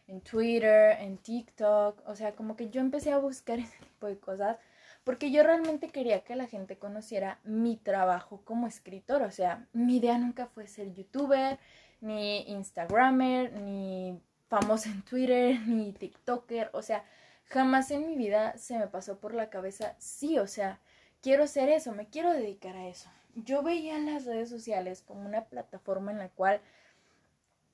en 0.06 0.20
Twitter, 0.20 0.98
en 1.00 1.16
TikTok, 1.16 2.02
o 2.06 2.14
sea, 2.14 2.34
como 2.34 2.56
que 2.56 2.68
yo 2.68 2.80
empecé 2.80 3.10
a 3.10 3.18
buscar 3.18 3.58
ese 3.60 3.78
tipo 3.78 4.06
de 4.06 4.18
cosas 4.18 4.58
porque 5.04 5.30
yo 5.30 5.42
realmente 5.42 5.88
quería 5.90 6.24
que 6.24 6.34
la 6.34 6.46
gente 6.46 6.78
conociera 6.78 7.38
mi 7.44 7.76
trabajo 7.76 8.40
como 8.44 8.66
escritor, 8.66 9.22
o 9.22 9.30
sea, 9.30 9.66
mi 9.72 9.98
idea 9.98 10.18
nunca 10.18 10.46
fue 10.46 10.66
ser 10.66 10.92
youtuber, 10.94 11.58
ni 12.00 12.40
instagramer, 12.50 13.52
ni 13.52 14.18
famoso 14.48 14.88
en 14.88 15.02
Twitter, 15.02 15.60
ni 15.66 15.92
TikToker, 15.92 16.70
o 16.72 16.82
sea, 16.82 17.04
jamás 17.44 17.90
en 17.90 18.06
mi 18.06 18.16
vida 18.16 18.56
se 18.56 18.78
me 18.78 18.88
pasó 18.88 19.18
por 19.18 19.34
la 19.34 19.50
cabeza, 19.50 19.94
sí, 19.98 20.38
o 20.38 20.46
sea, 20.46 20.80
quiero 21.20 21.46
ser 21.46 21.68
eso, 21.68 21.92
me 21.92 22.08
quiero 22.08 22.32
dedicar 22.32 22.76
a 22.76 22.88
eso. 22.88 23.10
Yo 23.34 23.62
veía 23.62 23.98
las 23.98 24.24
redes 24.24 24.48
sociales 24.48 25.02
como 25.02 25.26
una 25.26 25.44
plataforma 25.46 26.12
en 26.12 26.18
la 26.18 26.28
cual 26.28 26.60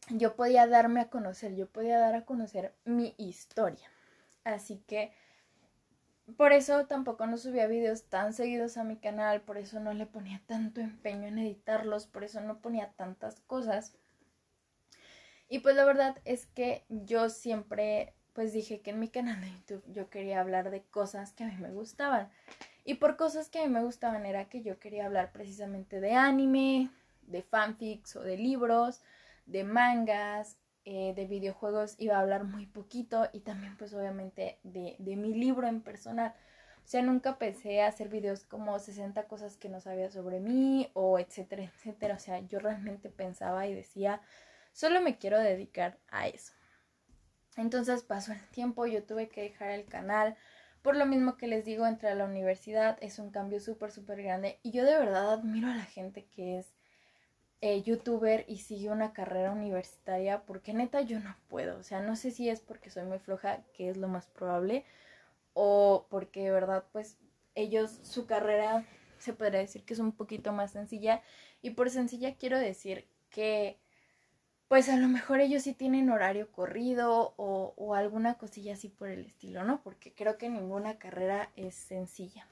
yo 0.08 0.34
podía 0.34 0.66
darme 0.66 1.00
a 1.00 1.10
conocer, 1.10 1.54
yo 1.54 1.66
podía 1.66 1.98
dar 1.98 2.14
a 2.14 2.24
conocer 2.24 2.74
mi 2.84 3.14
historia. 3.18 3.90
Así 4.44 4.82
que 4.86 5.12
por 6.30 6.52
eso 6.52 6.86
tampoco 6.86 7.26
no 7.26 7.38
subía 7.38 7.66
videos 7.66 8.04
tan 8.04 8.32
seguidos 8.32 8.76
a 8.76 8.84
mi 8.84 8.96
canal, 8.96 9.42
por 9.42 9.58
eso 9.58 9.80
no 9.80 9.92
le 9.94 10.06
ponía 10.06 10.42
tanto 10.46 10.80
empeño 10.80 11.28
en 11.28 11.38
editarlos, 11.38 12.06
por 12.06 12.24
eso 12.24 12.40
no 12.40 12.60
ponía 12.60 12.92
tantas 12.96 13.40
cosas. 13.40 13.94
Y 15.48 15.60
pues 15.60 15.76
la 15.76 15.84
verdad 15.84 16.18
es 16.24 16.46
que 16.46 16.84
yo 16.88 17.28
siempre 17.28 18.14
pues 18.32 18.52
dije 18.52 18.80
que 18.80 18.90
en 18.90 19.00
mi 19.00 19.08
canal 19.08 19.40
de 19.40 19.50
YouTube 19.50 19.84
yo 19.88 20.08
quería 20.08 20.40
hablar 20.40 20.70
de 20.70 20.82
cosas 20.84 21.32
que 21.32 21.44
a 21.44 21.48
mí 21.48 21.56
me 21.58 21.72
gustaban. 21.72 22.30
Y 22.84 22.94
por 22.94 23.16
cosas 23.16 23.48
que 23.48 23.60
a 23.60 23.66
mí 23.66 23.68
me 23.68 23.82
gustaban 23.82 24.24
era 24.26 24.48
que 24.48 24.62
yo 24.62 24.78
quería 24.78 25.06
hablar 25.06 25.32
precisamente 25.32 26.00
de 26.00 26.12
anime, 26.12 26.90
de 27.22 27.42
fanfics 27.42 28.16
o 28.16 28.22
de 28.22 28.36
libros, 28.36 29.02
de 29.46 29.64
mangas, 29.64 30.56
eh, 30.84 31.12
de 31.14 31.26
videojuegos 31.26 31.94
iba 31.98 32.16
a 32.16 32.20
hablar 32.20 32.44
muy 32.44 32.66
poquito 32.66 33.28
y 33.32 33.40
también 33.40 33.76
pues 33.76 33.92
obviamente 33.92 34.58
de, 34.62 34.96
de 34.98 35.16
en 35.68 35.80
personal. 35.82 36.34
O 36.84 36.88
sea, 36.90 37.02
nunca 37.02 37.38
pensé 37.38 37.82
hacer 37.82 38.08
videos 38.08 38.44
como 38.44 38.78
60 38.78 39.24
cosas 39.28 39.56
que 39.56 39.68
no 39.68 39.80
sabía 39.80 40.10
sobre 40.10 40.40
mí 40.40 40.90
o 40.94 41.18
etcétera, 41.18 41.64
etcétera. 41.64 42.14
O 42.16 42.18
sea, 42.18 42.40
yo 42.40 42.58
realmente 42.58 43.10
pensaba 43.10 43.66
y 43.66 43.74
decía, 43.74 44.20
solo 44.72 45.00
me 45.00 45.18
quiero 45.18 45.38
dedicar 45.38 45.98
a 46.10 46.26
eso. 46.28 46.52
Entonces 47.56 48.02
pasó 48.02 48.32
el 48.32 48.44
tiempo, 48.48 48.86
yo 48.86 49.04
tuve 49.04 49.28
que 49.28 49.42
dejar 49.42 49.70
el 49.70 49.84
canal. 49.86 50.36
Por 50.82 50.96
lo 50.96 51.04
mismo 51.06 51.36
que 51.36 51.46
les 51.46 51.64
digo, 51.64 51.86
entré 51.86 52.08
a 52.08 52.14
la 52.14 52.24
universidad, 52.24 52.96
es 53.00 53.18
un 53.18 53.30
cambio 53.30 53.60
súper, 53.60 53.92
súper 53.92 54.22
grande. 54.22 54.58
Y 54.62 54.70
yo 54.72 54.84
de 54.84 54.98
verdad 54.98 55.32
admiro 55.32 55.68
a 55.68 55.74
la 55.74 55.84
gente 55.84 56.24
que 56.26 56.58
es 56.58 56.74
eh, 57.60 57.82
youtuber 57.82 58.46
y 58.48 58.58
sigue 58.58 58.88
una 58.88 59.12
carrera 59.12 59.52
universitaria 59.52 60.42
porque 60.46 60.72
neta 60.72 61.02
yo 61.02 61.20
no 61.20 61.36
puedo. 61.48 61.78
O 61.78 61.82
sea, 61.82 62.00
no 62.00 62.16
sé 62.16 62.30
si 62.30 62.48
es 62.48 62.60
porque 62.60 62.90
soy 62.90 63.04
muy 63.04 63.18
floja, 63.18 63.62
que 63.74 63.90
es 63.90 63.98
lo 63.98 64.08
más 64.08 64.26
probable, 64.26 64.84
o 65.54 66.06
porque 66.10 66.44
de 66.44 66.50
verdad 66.50 66.84
pues 66.92 67.18
ellos, 67.54 67.98
su 68.02 68.26
carrera 68.26 68.84
se 69.18 69.32
podría 69.32 69.60
decir 69.60 69.84
que 69.84 69.94
es 69.94 70.00
un 70.00 70.12
poquito 70.12 70.52
más 70.52 70.72
sencilla. 70.72 71.22
Y 71.62 71.70
por 71.70 71.90
sencilla 71.90 72.36
quiero 72.36 72.58
decir 72.58 73.06
que 73.30 73.78
pues 74.68 74.88
a 74.88 74.96
lo 74.96 75.08
mejor 75.08 75.40
ellos 75.40 75.64
sí 75.64 75.74
tienen 75.74 76.10
horario 76.10 76.52
corrido 76.52 77.34
o, 77.36 77.94
alguna 77.94 78.38
cosilla 78.38 78.74
así 78.74 78.88
por 78.88 79.08
el 79.08 79.26
estilo, 79.26 79.64
¿no? 79.64 79.82
Porque 79.82 80.14
creo 80.14 80.38
que 80.38 80.48
ninguna 80.48 80.96
carrera 80.96 81.50
es 81.56 81.74
sencilla. 81.74 82.46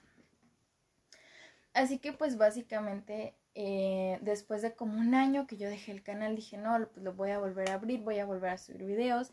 Así 1.74 1.98
que 2.00 2.12
pues 2.12 2.36
básicamente 2.36 3.34
eh, 3.54 4.18
después 4.20 4.62
de 4.62 4.74
como 4.74 4.98
un 4.98 5.14
año 5.14 5.46
que 5.46 5.58
yo 5.58 5.68
dejé 5.68 5.92
el 5.92 6.02
canal, 6.02 6.34
dije, 6.34 6.58
no, 6.58 6.88
pues 6.92 7.04
lo 7.04 7.12
voy 7.12 7.30
a 7.30 7.38
volver 7.38 7.70
a 7.70 7.74
abrir, 7.74 8.00
voy 8.00 8.18
a 8.18 8.26
volver 8.26 8.50
a 8.50 8.58
subir 8.58 8.84
videos. 8.84 9.30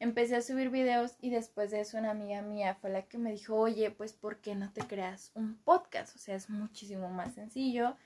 Empecé 0.00 0.36
a 0.36 0.42
subir 0.42 0.70
videos 0.70 1.16
y 1.20 1.30
después 1.30 1.70
de 1.70 1.80
eso 1.80 1.98
una 1.98 2.10
amiga 2.10 2.40
mía 2.42 2.76
fue 2.80 2.90
la 2.90 3.02
que 3.02 3.18
me 3.18 3.32
dijo, 3.32 3.56
oye, 3.56 3.90
pues 3.90 4.12
¿por 4.12 4.38
qué 4.38 4.54
no 4.54 4.72
te 4.72 4.82
creas 4.82 5.32
un 5.34 5.56
podcast? 5.56 6.14
O 6.14 6.18
sea, 6.18 6.36
es 6.36 6.48
muchísimo 6.50 7.08
más 7.08 7.34
sencillo. 7.34 7.96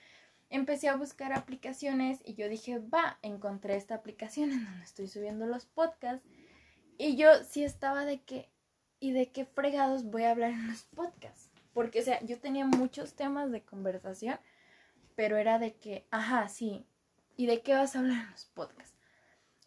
Empecé 0.48 0.88
a 0.88 0.96
buscar 0.96 1.32
aplicaciones 1.32 2.20
y 2.24 2.34
yo 2.34 2.48
dije, 2.48 2.78
va, 2.78 3.18
encontré 3.22 3.76
esta 3.76 3.94
aplicación 3.94 4.52
en 4.52 4.64
donde 4.64 4.84
estoy 4.84 5.08
subiendo 5.08 5.46
los 5.46 5.66
podcasts. 5.66 6.26
Y 6.98 7.16
yo 7.16 7.28
sí 7.44 7.64
estaba 7.64 8.04
de 8.04 8.20
que, 8.22 8.48
¿y 9.00 9.12
de 9.12 9.30
qué 9.30 9.44
fregados 9.44 10.04
voy 10.04 10.24
a 10.24 10.30
hablar 10.30 10.50
en 10.50 10.68
los 10.68 10.82
podcasts? 10.84 11.50
Porque, 11.74 12.00
o 12.00 12.02
sea, 12.02 12.20
yo 12.24 12.38
tenía 12.38 12.66
muchos 12.66 13.14
temas 13.14 13.50
de 13.50 13.62
conversación 13.62 14.38
pero 15.14 15.36
era 15.36 15.58
de 15.58 15.74
que, 15.74 16.06
ajá, 16.10 16.48
sí, 16.48 16.86
¿y 17.36 17.46
de 17.46 17.62
qué 17.62 17.74
vas 17.74 17.94
a 17.94 18.00
hablar 18.00 18.24
en 18.24 18.30
los 18.30 18.46
podcasts? 18.46 18.91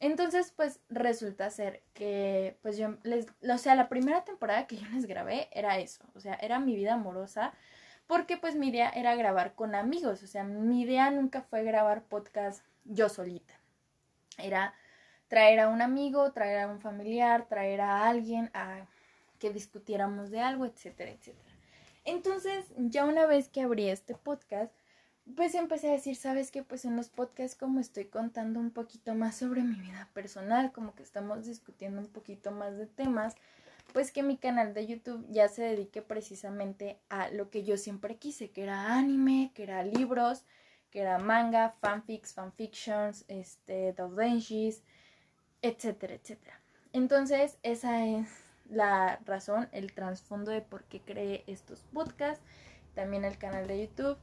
Entonces, 0.05 0.53
pues 0.55 0.81
resulta 0.87 1.49
ser 1.49 1.81
que, 1.95 2.59
pues 2.61 2.77
yo 2.77 2.95
les, 3.01 3.25
o 3.41 3.57
sea, 3.57 3.73
la 3.73 3.89
primera 3.89 4.23
temporada 4.23 4.67
que 4.67 4.77
yo 4.77 4.87
les 4.93 5.07
grabé 5.07 5.49
era 5.51 5.79
eso, 5.79 6.03
o 6.13 6.19
sea, 6.19 6.35
era 6.35 6.59
mi 6.59 6.75
vida 6.75 6.93
amorosa, 6.93 7.53
porque 8.05 8.37
pues 8.37 8.55
mi 8.55 8.67
idea 8.67 8.89
era 8.89 9.15
grabar 9.15 9.55
con 9.55 9.73
amigos, 9.73 10.21
o 10.21 10.27
sea, 10.27 10.43
mi 10.43 10.81
idea 10.81 11.09
nunca 11.09 11.41
fue 11.41 11.63
grabar 11.63 12.03
podcast 12.03 12.63
yo 12.83 13.09
solita, 13.09 13.55
era 14.37 14.75
traer 15.27 15.59
a 15.61 15.69
un 15.69 15.81
amigo, 15.81 16.31
traer 16.33 16.59
a 16.59 16.67
un 16.67 16.81
familiar, 16.81 17.47
traer 17.47 17.81
a 17.81 18.07
alguien 18.07 18.51
a 18.53 18.85
que 19.39 19.49
discutiéramos 19.49 20.29
de 20.29 20.39
algo, 20.39 20.67
etcétera, 20.67 21.09
etcétera. 21.09 21.49
Entonces, 22.03 22.65
ya 22.77 23.05
una 23.05 23.25
vez 23.25 23.49
que 23.49 23.61
abrí 23.63 23.89
este 23.89 24.13
podcast, 24.13 24.71
pues 25.33 25.55
empecé 25.55 25.89
a 25.89 25.93
decir, 25.93 26.15
sabes 26.15 26.51
que 26.51 26.61
pues 26.61 26.85
en 26.85 26.95
los 26.95 27.09
podcasts 27.09 27.57
como 27.57 27.79
estoy 27.79 28.05
contando 28.05 28.59
un 28.59 28.69
poquito 28.69 29.15
más 29.15 29.35
sobre 29.35 29.63
mi 29.63 29.75
vida 29.75 30.07
personal, 30.13 30.71
como 30.71 30.93
que 30.93 31.03
estamos 31.03 31.45
discutiendo 31.45 31.99
un 31.99 32.07
poquito 32.07 32.51
más 32.51 32.77
de 32.77 32.85
temas, 32.85 33.35
pues 33.93 34.11
que 34.11 34.23
mi 34.23 34.37
canal 34.37 34.73
de 34.73 34.85
YouTube 34.85 35.25
ya 35.29 35.47
se 35.47 35.63
dedique 35.63 36.01
precisamente 36.01 36.99
a 37.09 37.29
lo 37.29 37.49
que 37.49 37.63
yo 37.63 37.77
siempre 37.77 38.17
quise, 38.17 38.51
que 38.51 38.63
era 38.63 38.93
anime, 38.93 39.51
que 39.55 39.63
era 39.63 39.83
libros, 39.83 40.43
que 40.91 41.01
era 41.01 41.17
manga, 41.17 41.75
fanfics, 41.81 42.33
fanfictions, 42.33 43.25
este, 43.27 43.93
doujinshis, 43.93 44.83
etcétera, 45.61 46.13
etcétera. 46.13 46.61
Entonces, 46.93 47.57
esa 47.63 48.05
es 48.05 48.29
la 48.69 49.19
razón, 49.25 49.67
el 49.71 49.93
trasfondo 49.93 50.51
de 50.51 50.61
por 50.61 50.83
qué 50.85 51.01
creé 51.01 51.43
estos 51.47 51.81
podcasts, 51.93 52.43
también 52.93 53.25
el 53.25 53.37
canal 53.37 53.67
de 53.67 53.87
YouTube. 53.87 54.17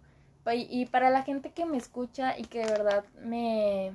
Y 0.50 0.86
para 0.86 1.10
la 1.10 1.22
gente 1.22 1.52
que 1.52 1.64
me 1.64 1.76
escucha 1.76 2.36
y 2.36 2.42
que 2.44 2.60
de 2.60 2.72
verdad 2.72 3.04
me 3.22 3.92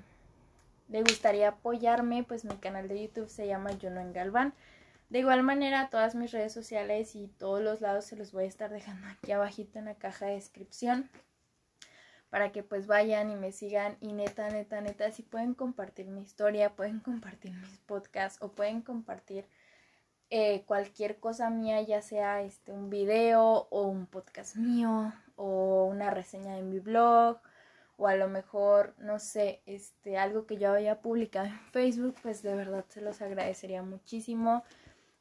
le 0.88 1.02
gustaría 1.02 1.50
apoyarme, 1.50 2.24
pues 2.24 2.46
mi 2.46 2.56
canal 2.56 2.88
de 2.88 3.04
YouTube 3.04 3.30
se 3.30 3.48
llama 3.48 3.72
Juno 3.82 4.00
en 4.00 4.14
Galván. 4.14 4.54
De 5.10 5.20
igual 5.20 5.44
manera, 5.44 5.90
todas 5.90 6.16
mis 6.16 6.32
redes 6.32 6.54
sociales 6.54 7.16
y 7.16 7.28
todos 7.28 7.62
los 7.62 7.82
lados 7.82 8.06
se 8.06 8.16
los 8.16 8.32
voy 8.32 8.46
a 8.46 8.48
estar 8.48 8.70
dejando 8.70 9.08
aquí 9.08 9.32
abajito 9.32 9.80
en 9.80 9.86
la 9.86 9.96
caja 9.96 10.26
de 10.26 10.34
descripción 10.34 11.10
para 12.30 12.52
que 12.52 12.62
pues 12.64 12.88
vayan 12.88 13.32
y 13.32 13.36
me 13.36 13.52
sigan 13.52 13.98
y 14.02 14.12
neta, 14.12 14.50
neta, 14.50 14.82
neta, 14.82 15.12
si 15.12 15.24
pueden 15.24 15.54
compartir 15.54 16.08
mi 16.08 16.22
historia, 16.22 16.76
pueden 16.76 17.00
compartir 17.00 17.54
mis 17.54 17.78
podcasts 17.80 18.42
o 18.42 18.50
pueden 18.50 18.82
compartir 18.82 19.46
eh, 20.30 20.64
cualquier 20.66 21.20
cosa 21.20 21.50
mía, 21.50 21.82
ya 21.82 22.02
sea 22.02 22.42
este, 22.42 22.74
un 22.74 22.90
video 22.90 23.68
o 23.70 23.84
un 23.84 24.08
podcast 24.08 24.58
mío 24.58 25.14
o 25.38 25.86
una 25.86 26.10
reseña 26.10 26.56
de 26.56 26.64
mi 26.64 26.80
blog 26.80 27.40
o 27.96 28.08
a 28.08 28.16
lo 28.16 28.28
mejor, 28.28 28.94
no 29.00 29.18
sé, 29.20 29.62
este, 29.66 30.18
algo 30.18 30.46
que 30.46 30.58
yo 30.58 30.72
había 30.72 31.02
publicado 31.02 31.48
en 31.48 31.60
Facebook, 31.72 32.16
pues 32.22 32.44
de 32.44 32.54
verdad 32.54 32.86
se 32.90 33.02
los 33.02 33.22
agradecería 33.22 33.82
muchísimo 33.82 34.64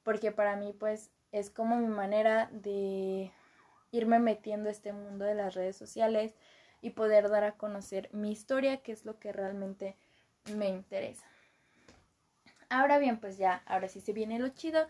porque 0.02 0.32
para 0.32 0.56
mí 0.56 0.75
pues 0.78 1.11
es 1.32 1.50
como 1.50 1.76
mi 1.76 1.88
manera 1.88 2.50
de 2.52 3.32
irme 3.90 4.18
metiendo 4.18 4.68
a 4.68 4.73
este 4.73 4.92
mundo 4.92 5.25
de 5.25 5.35
las 5.35 5.54
redes 5.54 5.76
sociales 5.76 6.35
y 6.80 6.90
poder 6.90 7.28
dar 7.30 7.44
a 7.44 7.56
conocer 7.56 8.08
mi 8.12 8.30
historia, 8.30 8.78
que 8.78 8.92
es 8.92 9.04
lo 9.04 9.18
que 9.18 9.32
realmente 9.32 9.96
me 10.54 10.68
interesa. 10.68 11.26
Ahora 12.68 12.99
bien, 12.99 13.18
pues 13.18 13.38
ya, 13.38 13.62
ahora 13.66 13.88
sí 13.88 14.00
se 14.00 14.12
viene 14.12 14.38
lo 14.38 14.49
chido. 14.49 14.87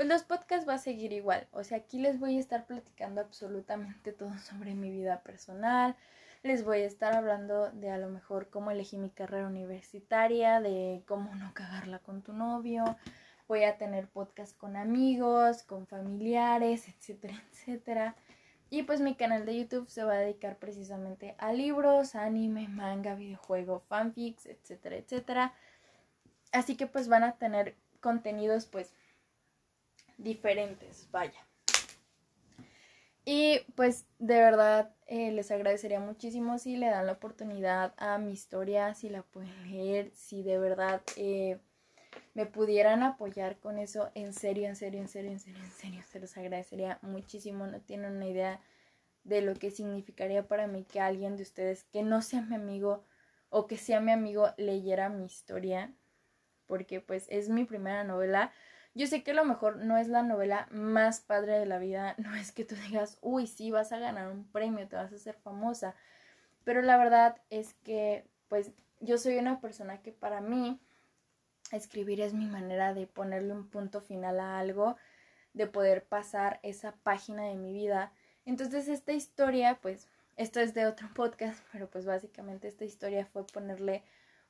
Pues 0.00 0.08
los 0.08 0.22
podcasts 0.22 0.66
va 0.66 0.76
a 0.76 0.78
seguir 0.78 1.12
igual. 1.12 1.46
O 1.52 1.62
sea, 1.62 1.76
aquí 1.76 1.98
les 1.98 2.18
voy 2.18 2.38
a 2.38 2.40
estar 2.40 2.64
platicando 2.64 3.20
absolutamente 3.20 4.14
todo 4.14 4.32
sobre 4.38 4.74
mi 4.74 4.90
vida 4.90 5.20
personal. 5.22 5.94
Les 6.42 6.64
voy 6.64 6.78
a 6.78 6.86
estar 6.86 7.12
hablando 7.12 7.70
de 7.72 7.90
a 7.90 7.98
lo 7.98 8.08
mejor 8.08 8.48
cómo 8.48 8.70
elegí 8.70 8.96
mi 8.96 9.10
carrera 9.10 9.46
universitaria, 9.46 10.62
de 10.62 11.02
cómo 11.06 11.34
no 11.34 11.52
cagarla 11.52 11.98
con 11.98 12.22
tu 12.22 12.32
novio. 12.32 12.96
Voy 13.46 13.64
a 13.64 13.76
tener 13.76 14.08
podcast 14.08 14.56
con 14.56 14.74
amigos, 14.74 15.64
con 15.64 15.86
familiares, 15.86 16.88
etcétera, 16.88 17.34
etcétera. 17.50 18.16
Y 18.70 18.84
pues 18.84 19.02
mi 19.02 19.14
canal 19.16 19.44
de 19.44 19.58
YouTube 19.58 19.90
se 19.90 20.02
va 20.02 20.14
a 20.14 20.20
dedicar 20.20 20.56
precisamente 20.56 21.34
a 21.36 21.52
libros, 21.52 22.14
anime, 22.14 22.68
manga, 22.68 23.16
videojuego, 23.16 23.80
fanfics, 23.80 24.46
etcétera, 24.46 24.96
etcétera. 24.96 25.52
Así 26.52 26.78
que 26.78 26.86
pues 26.86 27.06
van 27.06 27.22
a 27.22 27.36
tener 27.36 27.76
contenidos 28.00 28.64
pues 28.64 28.94
diferentes, 30.22 31.08
vaya. 31.10 31.46
Y 33.24 33.60
pues 33.74 34.06
de 34.18 34.38
verdad 34.40 34.94
eh, 35.06 35.30
les 35.30 35.50
agradecería 35.50 36.00
muchísimo 36.00 36.58
si 36.58 36.76
le 36.76 36.86
dan 36.86 37.06
la 37.06 37.12
oportunidad 37.12 37.94
a 37.96 38.18
mi 38.18 38.32
historia, 38.32 38.94
si 38.94 39.08
la 39.08 39.22
pueden 39.22 39.70
leer, 39.70 40.10
si 40.14 40.42
de 40.42 40.58
verdad 40.58 41.02
eh, 41.16 41.58
me 42.34 42.46
pudieran 42.46 43.02
apoyar 43.02 43.58
con 43.58 43.78
eso, 43.78 44.10
en 44.14 44.32
serio, 44.32 44.68
en 44.68 44.76
serio, 44.76 45.00
en 45.00 45.08
serio, 45.08 45.30
en 45.30 45.40
serio, 45.40 45.62
en 45.62 45.70
serio, 45.70 46.02
se 46.10 46.20
los 46.20 46.36
agradecería 46.36 46.98
muchísimo. 47.02 47.66
No 47.66 47.80
tienen 47.80 48.16
una 48.16 48.26
idea 48.26 48.60
de 49.24 49.42
lo 49.42 49.54
que 49.54 49.70
significaría 49.70 50.48
para 50.48 50.66
mí 50.66 50.84
que 50.84 51.00
alguien 51.00 51.36
de 51.36 51.42
ustedes 51.42 51.84
que 51.84 52.02
no 52.02 52.22
sea 52.22 52.40
mi 52.40 52.54
amigo 52.54 53.04
o 53.50 53.66
que 53.66 53.76
sea 53.76 54.00
mi 54.00 54.12
amigo 54.12 54.48
leyera 54.56 55.08
mi 55.08 55.26
historia, 55.26 55.92
porque 56.66 57.00
pues 57.00 57.26
es 57.30 57.48
mi 57.48 57.64
primera 57.64 58.04
novela. 58.04 58.52
Yo 58.94 59.06
sé 59.06 59.22
que 59.22 59.30
a 59.30 59.34
lo 59.34 59.44
mejor 59.44 59.76
no 59.76 59.96
es 59.96 60.08
la 60.08 60.22
novela 60.22 60.66
más 60.70 61.20
padre 61.20 61.58
de 61.58 61.66
la 61.66 61.78
vida, 61.78 62.14
no 62.18 62.34
es 62.34 62.52
que 62.52 62.64
tú 62.64 62.74
digas, 62.74 63.18
uy, 63.22 63.46
sí, 63.46 63.70
vas 63.70 63.92
a 63.92 63.98
ganar 63.98 64.30
un 64.30 64.44
premio, 64.44 64.88
te 64.88 64.96
vas 64.96 65.12
a 65.12 65.16
hacer 65.16 65.36
famosa, 65.36 65.94
pero 66.64 66.82
la 66.82 66.96
verdad 66.96 67.40
es 67.50 67.74
que 67.74 68.26
pues 68.48 68.72
yo 69.00 69.16
soy 69.16 69.38
una 69.38 69.60
persona 69.60 70.02
que 70.02 70.12
para 70.12 70.40
mí 70.40 70.80
escribir 71.72 72.20
es 72.20 72.34
mi 72.34 72.46
manera 72.46 72.94
de 72.94 73.06
ponerle 73.06 73.52
un 73.52 73.68
punto 73.68 74.00
final 74.00 74.40
a 74.40 74.58
algo, 74.58 74.96
de 75.54 75.66
poder 75.66 76.04
pasar 76.04 76.60
esa 76.62 76.92
página 77.02 77.44
de 77.44 77.54
mi 77.54 77.72
vida. 77.72 78.12
Entonces 78.44 78.88
esta 78.88 79.12
historia, 79.12 79.78
pues, 79.80 80.08
esto 80.36 80.60
es 80.60 80.74
de 80.74 80.86
otro 80.86 81.08
podcast, 81.14 81.62
pero 81.72 81.88
pues 81.88 82.06
básicamente 82.06 82.68
esta 82.68 82.84
historia 82.84 83.26
fue 83.26 83.46
ponerle 83.46 84.02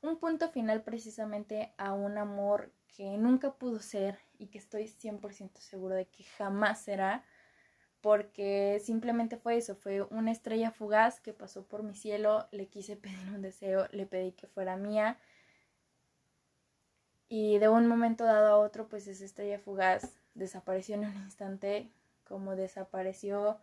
un 0.02 0.16
punto 0.18 0.48
final 0.50 0.82
precisamente 0.82 1.72
a 1.76 1.92
un 1.92 2.16
amor 2.16 2.72
que 2.96 3.18
nunca 3.18 3.52
pudo 3.52 3.80
ser 3.80 4.18
y 4.40 4.46
que 4.48 4.58
estoy 4.58 4.88
100% 4.88 5.60
seguro 5.60 5.94
de 5.94 6.06
que 6.06 6.24
jamás 6.24 6.80
será, 6.80 7.24
porque 8.00 8.80
simplemente 8.82 9.36
fue 9.36 9.58
eso, 9.58 9.76
fue 9.76 10.02
una 10.02 10.32
estrella 10.32 10.70
fugaz 10.70 11.20
que 11.20 11.34
pasó 11.34 11.64
por 11.64 11.82
mi 11.82 11.94
cielo, 11.94 12.48
le 12.50 12.66
quise 12.66 12.96
pedir 12.96 13.28
un 13.28 13.42
deseo, 13.42 13.86
le 13.92 14.06
pedí 14.06 14.32
que 14.32 14.46
fuera 14.46 14.76
mía 14.76 15.18
y 17.28 17.58
de 17.58 17.68
un 17.68 17.86
momento 17.86 18.24
dado 18.24 18.48
a 18.48 18.58
otro 18.58 18.88
pues 18.88 19.06
esa 19.06 19.24
estrella 19.24 19.58
fugaz 19.58 20.18
desapareció 20.34 20.94
en 20.96 21.04
un 21.04 21.16
instante 21.16 21.90
como 22.24 22.56
desapareció 22.56 23.58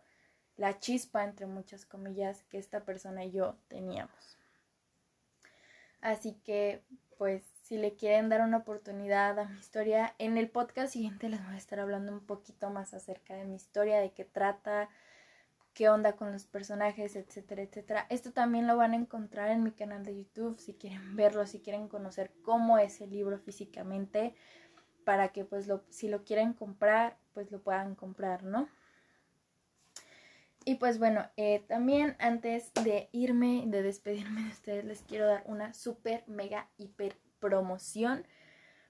la 0.56 0.78
chispa 0.78 1.24
entre 1.24 1.46
muchas 1.46 1.84
comillas 1.84 2.44
que 2.44 2.58
esta 2.58 2.84
persona 2.84 3.24
y 3.24 3.32
yo 3.32 3.56
teníamos. 3.68 4.38
Así 6.00 6.34
que 6.44 6.82
pues 7.18 7.42
si 7.68 7.76
le 7.76 7.96
quieren 7.96 8.30
dar 8.30 8.40
una 8.40 8.56
oportunidad 8.56 9.38
a 9.38 9.44
mi 9.44 9.58
historia, 9.58 10.14
en 10.16 10.38
el 10.38 10.48
podcast 10.48 10.90
siguiente 10.90 11.28
les 11.28 11.44
voy 11.44 11.52
a 11.52 11.58
estar 11.58 11.78
hablando 11.80 12.10
un 12.12 12.24
poquito 12.24 12.70
más 12.70 12.94
acerca 12.94 13.34
de 13.34 13.44
mi 13.44 13.56
historia, 13.56 14.00
de 14.00 14.10
qué 14.10 14.24
trata, 14.24 14.88
qué 15.74 15.90
onda 15.90 16.16
con 16.16 16.32
los 16.32 16.46
personajes, 16.46 17.14
etcétera, 17.14 17.60
etcétera. 17.60 18.06
Esto 18.08 18.32
también 18.32 18.66
lo 18.66 18.78
van 18.78 18.94
a 18.94 18.96
encontrar 18.96 19.50
en 19.50 19.62
mi 19.64 19.72
canal 19.72 20.02
de 20.02 20.16
YouTube 20.16 20.58
si 20.58 20.72
quieren 20.72 21.14
verlo, 21.14 21.46
si 21.46 21.60
quieren 21.60 21.88
conocer 21.88 22.32
cómo 22.40 22.78
es 22.78 23.02
el 23.02 23.10
libro 23.10 23.38
físicamente, 23.38 24.34
para 25.04 25.28
que 25.28 25.44
pues 25.44 25.68
si 25.90 26.08
lo 26.08 26.24
quieren 26.24 26.54
comprar, 26.54 27.18
pues 27.34 27.52
lo 27.52 27.60
puedan 27.60 27.96
comprar, 27.96 28.44
¿no? 28.44 28.66
Y 30.64 30.76
pues 30.76 30.98
bueno, 30.98 31.26
eh, 31.36 31.62
también 31.68 32.16
antes 32.18 32.72
de 32.82 33.10
irme, 33.12 33.64
de 33.66 33.82
despedirme 33.82 34.44
de 34.44 34.48
ustedes, 34.48 34.84
les 34.86 35.02
quiero 35.02 35.26
dar 35.26 35.42
una 35.44 35.74
super, 35.74 36.24
mega, 36.26 36.70
hiper 36.78 37.14
promoción 37.38 38.26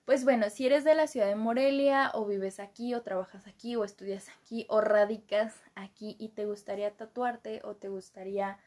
pues 0.08 0.24
bueno, 0.24 0.48
si 0.48 0.64
eres 0.64 0.84
de 0.84 0.94
la 0.94 1.06
ciudad 1.06 1.26
de 1.26 1.34
Morelia 1.34 2.12
o 2.14 2.24
vives 2.24 2.60
aquí 2.60 2.94
o 2.94 3.02
trabajas 3.02 3.46
aquí 3.46 3.76
o 3.76 3.84
estudias 3.84 4.30
aquí 4.30 4.64
o 4.70 4.80
radicas 4.80 5.54
aquí 5.74 6.16
y 6.18 6.30
te 6.30 6.46
gustaría 6.46 6.90
tatuarte 6.96 7.60
o 7.62 7.76
te 7.76 7.90
gustaría 7.90 8.58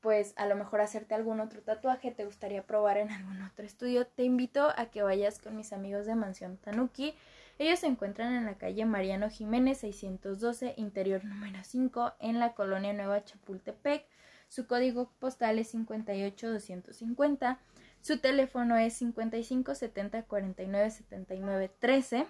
pues 0.00 0.34
a 0.36 0.46
lo 0.46 0.54
mejor 0.54 0.80
hacerte 0.80 1.16
algún 1.16 1.40
otro 1.40 1.62
tatuaje, 1.62 2.12
te 2.12 2.24
gustaría 2.24 2.62
probar 2.62 2.98
en 2.98 3.10
algún 3.10 3.42
otro 3.42 3.66
estudio, 3.66 4.06
te 4.06 4.22
invito 4.22 4.72
a 4.76 4.86
que 4.86 5.02
vayas 5.02 5.40
con 5.40 5.56
mis 5.56 5.72
amigos 5.72 6.06
de 6.06 6.14
Mansión 6.14 6.58
Tanuki. 6.58 7.16
Ellos 7.58 7.80
se 7.80 7.88
encuentran 7.88 8.32
en 8.32 8.46
la 8.46 8.54
calle 8.54 8.84
Mariano 8.84 9.30
Jiménez 9.30 9.78
612, 9.78 10.74
interior 10.76 11.24
número 11.24 11.58
5, 11.64 12.12
en 12.20 12.38
la 12.38 12.54
colonia 12.54 12.92
Nueva 12.92 13.24
Chapultepec. 13.24 14.06
Su 14.46 14.68
código 14.68 15.10
postal 15.18 15.58
es 15.58 15.74
58250. 15.74 17.58
Su 18.02 18.18
teléfono 18.18 18.76
es 18.76 18.94
55 18.94 19.74
70 19.76 20.24
49 20.24 20.90
79 20.90 21.70
13. 21.78 22.26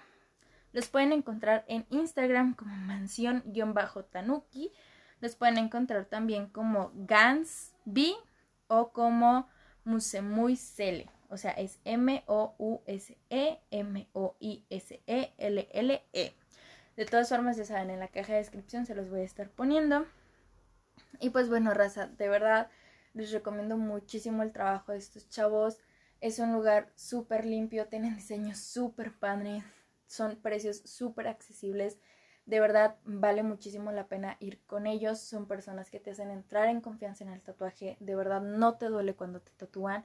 Los 0.72 0.88
pueden 0.88 1.12
encontrar 1.12 1.64
en 1.66 1.86
Instagram 1.88 2.54
como 2.54 2.76
mansión-tanuki. 2.76 4.70
Los 5.20 5.34
pueden 5.34 5.56
encontrar 5.56 6.04
también 6.04 6.46
como 6.48 6.92
Gansby 6.94 8.14
o 8.68 8.92
como 8.92 9.48
Musemuisele. 9.84 11.08
O 11.30 11.38
sea, 11.38 11.52
es 11.52 11.78
M-O-U-S-E, 11.84 13.60
M-O-I-S-E-L-L-E. 13.70 14.42
-E. 16.12 16.34
De 16.96 17.06
todas 17.06 17.30
formas, 17.30 17.56
ya 17.56 17.64
saben, 17.64 17.88
en 17.88 18.00
la 18.00 18.08
caja 18.08 18.34
de 18.34 18.40
descripción 18.40 18.84
se 18.84 18.94
los 18.94 19.08
voy 19.08 19.20
a 19.20 19.24
estar 19.24 19.48
poniendo. 19.48 20.04
Y 21.20 21.30
pues 21.30 21.48
bueno, 21.48 21.72
raza, 21.72 22.08
de 22.08 22.28
verdad 22.28 22.68
les 23.14 23.32
recomiendo 23.32 23.76
muchísimo 23.76 24.42
el 24.42 24.52
trabajo 24.52 24.92
de 24.92 24.98
estos 24.98 25.28
chavos. 25.28 25.78
Es 26.20 26.38
un 26.38 26.52
lugar 26.52 26.92
súper 26.94 27.44
limpio, 27.44 27.88
tienen 27.88 28.16
diseños 28.16 28.58
súper 28.58 29.12
padres, 29.18 29.64
son 30.06 30.36
precios 30.36 30.82
súper 30.84 31.26
accesibles. 31.28 31.98
De 32.46 32.60
verdad 32.60 32.96
vale 33.04 33.42
muchísimo 33.42 33.92
la 33.92 34.08
pena 34.08 34.36
ir 34.40 34.60
con 34.66 34.86
ellos. 34.86 35.20
Son 35.20 35.46
personas 35.46 35.90
que 35.90 36.00
te 36.00 36.10
hacen 36.10 36.30
entrar 36.30 36.68
en 36.68 36.80
confianza 36.80 37.24
en 37.24 37.30
el 37.30 37.40
tatuaje. 37.40 37.96
De 38.00 38.14
verdad 38.16 38.40
no 38.40 38.76
te 38.76 38.86
duele 38.86 39.14
cuando 39.14 39.40
te 39.40 39.52
tatúan. 39.52 40.04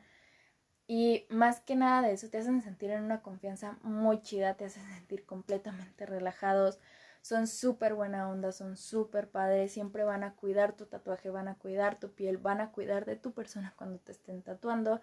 Y 0.88 1.26
más 1.30 1.60
que 1.60 1.76
nada 1.76 2.08
de 2.08 2.14
eso, 2.14 2.30
te 2.30 2.38
hacen 2.38 2.62
sentir 2.62 2.92
en 2.92 3.04
una 3.04 3.22
confianza 3.22 3.78
muy 3.84 4.22
chida, 4.22 4.56
te 4.56 4.66
hacen 4.66 4.88
sentir 4.96 5.26
completamente 5.26 6.06
relajados 6.06 6.80
son 7.28 7.48
súper 7.48 7.94
buena 7.94 8.30
onda, 8.30 8.52
son 8.54 8.78
súper 8.78 9.30
padres, 9.30 9.74
siempre 9.74 10.06
van 10.06 10.24
a 10.24 10.34
cuidar 10.34 10.74
tu 10.78 10.86
tatuaje, 10.86 11.30
van 11.30 11.50
a 11.50 11.56
cuidar 11.56 12.00
tu 12.00 12.12
piel, 12.12 12.38
van 12.38 12.62
a 12.62 12.72
cuidar 12.72 13.06
de 13.06 13.18
tu 13.18 13.34
persona 13.34 13.74
cuando 13.76 14.00
te 14.00 14.14
estén 14.14 14.42
tatuando. 14.42 15.02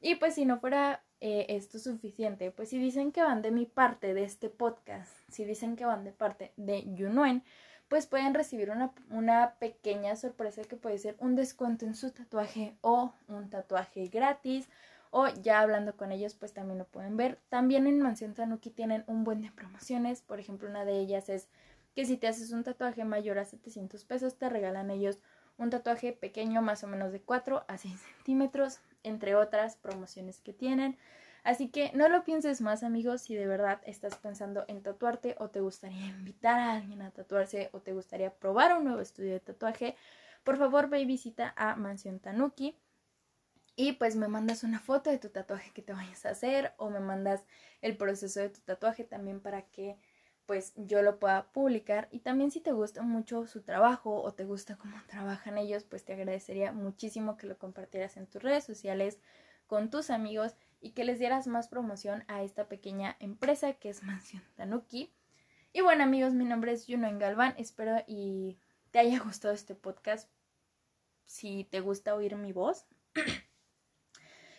Y 0.00 0.14
pues 0.14 0.34
si 0.34 0.46
no 0.46 0.58
fuera 0.58 1.04
eh, 1.20 1.46
esto 1.50 1.78
suficiente, 1.78 2.50
pues 2.50 2.70
si 2.70 2.78
dicen 2.78 3.12
que 3.12 3.22
van 3.22 3.42
de 3.42 3.50
mi 3.50 3.66
parte 3.66 4.14
de 4.14 4.24
este 4.24 4.48
podcast, 4.48 5.10
si 5.28 5.44
dicen 5.44 5.76
que 5.76 5.84
van 5.84 6.04
de 6.04 6.12
parte 6.12 6.52
de 6.56 6.84
Yunuen, 6.94 7.44
pues 7.88 8.06
pueden 8.06 8.32
recibir 8.32 8.70
una, 8.70 8.92
una 9.10 9.56
pequeña 9.58 10.16
sorpresa 10.16 10.62
que 10.62 10.76
puede 10.76 10.98
ser 10.98 11.14
un 11.18 11.36
descuento 11.36 11.84
en 11.84 11.94
su 11.94 12.10
tatuaje 12.10 12.76
o 12.80 13.12
un 13.28 13.50
tatuaje 13.50 14.08
gratis 14.08 14.68
o 15.18 15.28
ya 15.28 15.60
hablando 15.60 15.96
con 15.96 16.12
ellos 16.12 16.34
pues 16.34 16.52
también 16.52 16.78
lo 16.78 16.84
pueden 16.84 17.16
ver. 17.16 17.40
También 17.48 17.86
en 17.86 18.02
Mansión 18.02 18.34
Tanuki 18.34 18.68
tienen 18.68 19.02
un 19.06 19.24
buen 19.24 19.40
de 19.40 19.50
promociones, 19.50 20.20
por 20.20 20.40
ejemplo 20.40 20.68
una 20.68 20.84
de 20.84 20.98
ellas 21.00 21.30
es 21.30 21.48
que 21.94 22.04
si 22.04 22.18
te 22.18 22.28
haces 22.28 22.52
un 22.52 22.64
tatuaje 22.64 23.02
mayor 23.06 23.38
a 23.38 23.46
700 23.46 24.04
pesos, 24.04 24.36
te 24.36 24.50
regalan 24.50 24.90
ellos 24.90 25.18
un 25.56 25.70
tatuaje 25.70 26.12
pequeño 26.12 26.60
más 26.60 26.84
o 26.84 26.86
menos 26.86 27.12
de 27.12 27.22
4 27.22 27.64
a 27.66 27.78
6 27.78 27.98
centímetros, 28.16 28.80
entre 29.04 29.36
otras 29.36 29.76
promociones 29.76 30.42
que 30.42 30.52
tienen. 30.52 30.98
Así 31.44 31.70
que 31.70 31.92
no 31.94 32.10
lo 32.10 32.22
pienses 32.22 32.60
más 32.60 32.82
amigos 32.82 33.22
si 33.22 33.36
de 33.36 33.46
verdad 33.46 33.80
estás 33.86 34.16
pensando 34.16 34.66
en 34.68 34.82
tatuarte 34.82 35.34
o 35.38 35.48
te 35.48 35.62
gustaría 35.62 36.06
invitar 36.18 36.60
a 36.60 36.72
alguien 36.72 37.00
a 37.00 37.10
tatuarse 37.10 37.70
o 37.72 37.80
te 37.80 37.94
gustaría 37.94 38.34
probar 38.34 38.76
un 38.76 38.84
nuevo 38.84 39.00
estudio 39.00 39.32
de 39.32 39.40
tatuaje, 39.40 39.96
por 40.44 40.58
favor 40.58 40.90
ve 40.90 41.00
y 41.00 41.06
visita 41.06 41.54
a 41.56 41.74
Mansión 41.74 42.20
Tanuki 42.20 42.76
y 43.76 43.92
pues 43.92 44.16
me 44.16 44.26
mandas 44.26 44.64
una 44.64 44.80
foto 44.80 45.10
de 45.10 45.18
tu 45.18 45.28
tatuaje 45.28 45.70
que 45.72 45.82
te 45.82 45.92
vayas 45.92 46.24
a 46.24 46.30
hacer 46.30 46.72
o 46.78 46.88
me 46.88 46.98
mandas 46.98 47.44
el 47.82 47.96
proceso 47.96 48.40
de 48.40 48.48
tu 48.48 48.60
tatuaje 48.60 49.04
también 49.04 49.40
para 49.40 49.62
que 49.62 49.98
pues 50.46 50.72
yo 50.76 51.02
lo 51.02 51.18
pueda 51.18 51.52
publicar 51.52 52.08
y 52.10 52.20
también 52.20 52.50
si 52.50 52.60
te 52.60 52.72
gusta 52.72 53.02
mucho 53.02 53.46
su 53.46 53.62
trabajo 53.62 54.22
o 54.22 54.32
te 54.32 54.44
gusta 54.44 54.76
cómo 54.76 54.96
trabajan 55.08 55.58
ellos, 55.58 55.84
pues 55.84 56.04
te 56.04 56.14
agradecería 56.14 56.72
muchísimo 56.72 57.36
que 57.36 57.46
lo 57.46 57.58
compartieras 57.58 58.16
en 58.16 58.26
tus 58.26 58.42
redes 58.42 58.64
sociales 58.64 59.18
con 59.66 59.90
tus 59.90 60.10
amigos 60.10 60.54
y 60.80 60.92
que 60.92 61.04
les 61.04 61.18
dieras 61.18 61.46
más 61.46 61.68
promoción 61.68 62.24
a 62.28 62.42
esta 62.42 62.68
pequeña 62.68 63.16
empresa 63.20 63.74
que 63.74 63.90
es 63.90 64.02
Mansión 64.02 64.42
Tanuki. 64.54 65.12
Y 65.72 65.82
bueno 65.82 66.04
amigos, 66.04 66.32
mi 66.32 66.44
nombre 66.44 66.72
es 66.72 66.86
Juno 66.86 67.08
Galván, 67.18 67.54
espero 67.58 68.02
y 68.06 68.56
te 68.90 69.00
haya 69.00 69.18
gustado 69.18 69.52
este 69.52 69.74
podcast. 69.74 70.30
Si 71.24 71.64
te 71.64 71.80
gusta 71.80 72.14
oír 72.14 72.36
mi 72.36 72.52
voz. 72.52 72.86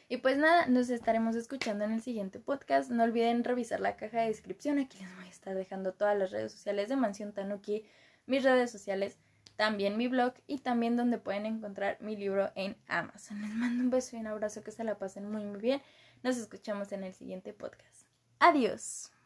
Y 0.09 0.17
pues 0.17 0.37
nada, 0.37 0.67
nos 0.67 0.89
estaremos 0.89 1.35
escuchando 1.35 1.83
en 1.83 1.91
el 1.91 2.01
siguiente 2.01 2.39
podcast. 2.39 2.89
No 2.89 3.03
olviden 3.03 3.43
revisar 3.43 3.81
la 3.81 3.97
caja 3.97 4.21
de 4.21 4.27
descripción. 4.27 4.79
Aquí 4.79 4.99
les 4.99 5.15
voy 5.15 5.25
a 5.25 5.29
estar 5.29 5.53
dejando 5.53 5.93
todas 5.93 6.17
las 6.17 6.31
redes 6.31 6.53
sociales 6.53 6.87
de 6.87 6.95
Mansión 6.95 7.33
Tanuki, 7.33 7.85
mis 8.25 8.43
redes 8.43 8.71
sociales. 8.71 9.17
también 9.57 9.97
mi 9.97 10.07
blog 10.07 10.33
y 10.45 10.59
también 10.59 10.95
donde 10.95 11.17
pueden 11.17 11.47
encontrar 11.47 11.97
mi 11.99 12.15
libro 12.15 12.51
en 12.55 12.77
Amazon. 12.87 13.41
Les 13.41 13.49
mando 13.49 13.83
un 13.83 13.89
beso 13.89 14.15
y 14.15 14.19
un 14.19 14.27
abrazo, 14.27 14.63
que 14.63 14.71
se 14.71 14.83
la 14.83 14.99
pasen 14.99 15.29
muy 15.31 15.43
muy 15.43 15.59
bien. 15.59 15.81
Nos 16.23 16.37
escuchamos 16.37 16.91
en 16.91 17.03
el 17.03 17.13
siguiente 17.13 17.53
podcast. 17.53 18.07
Adiós. 18.39 19.16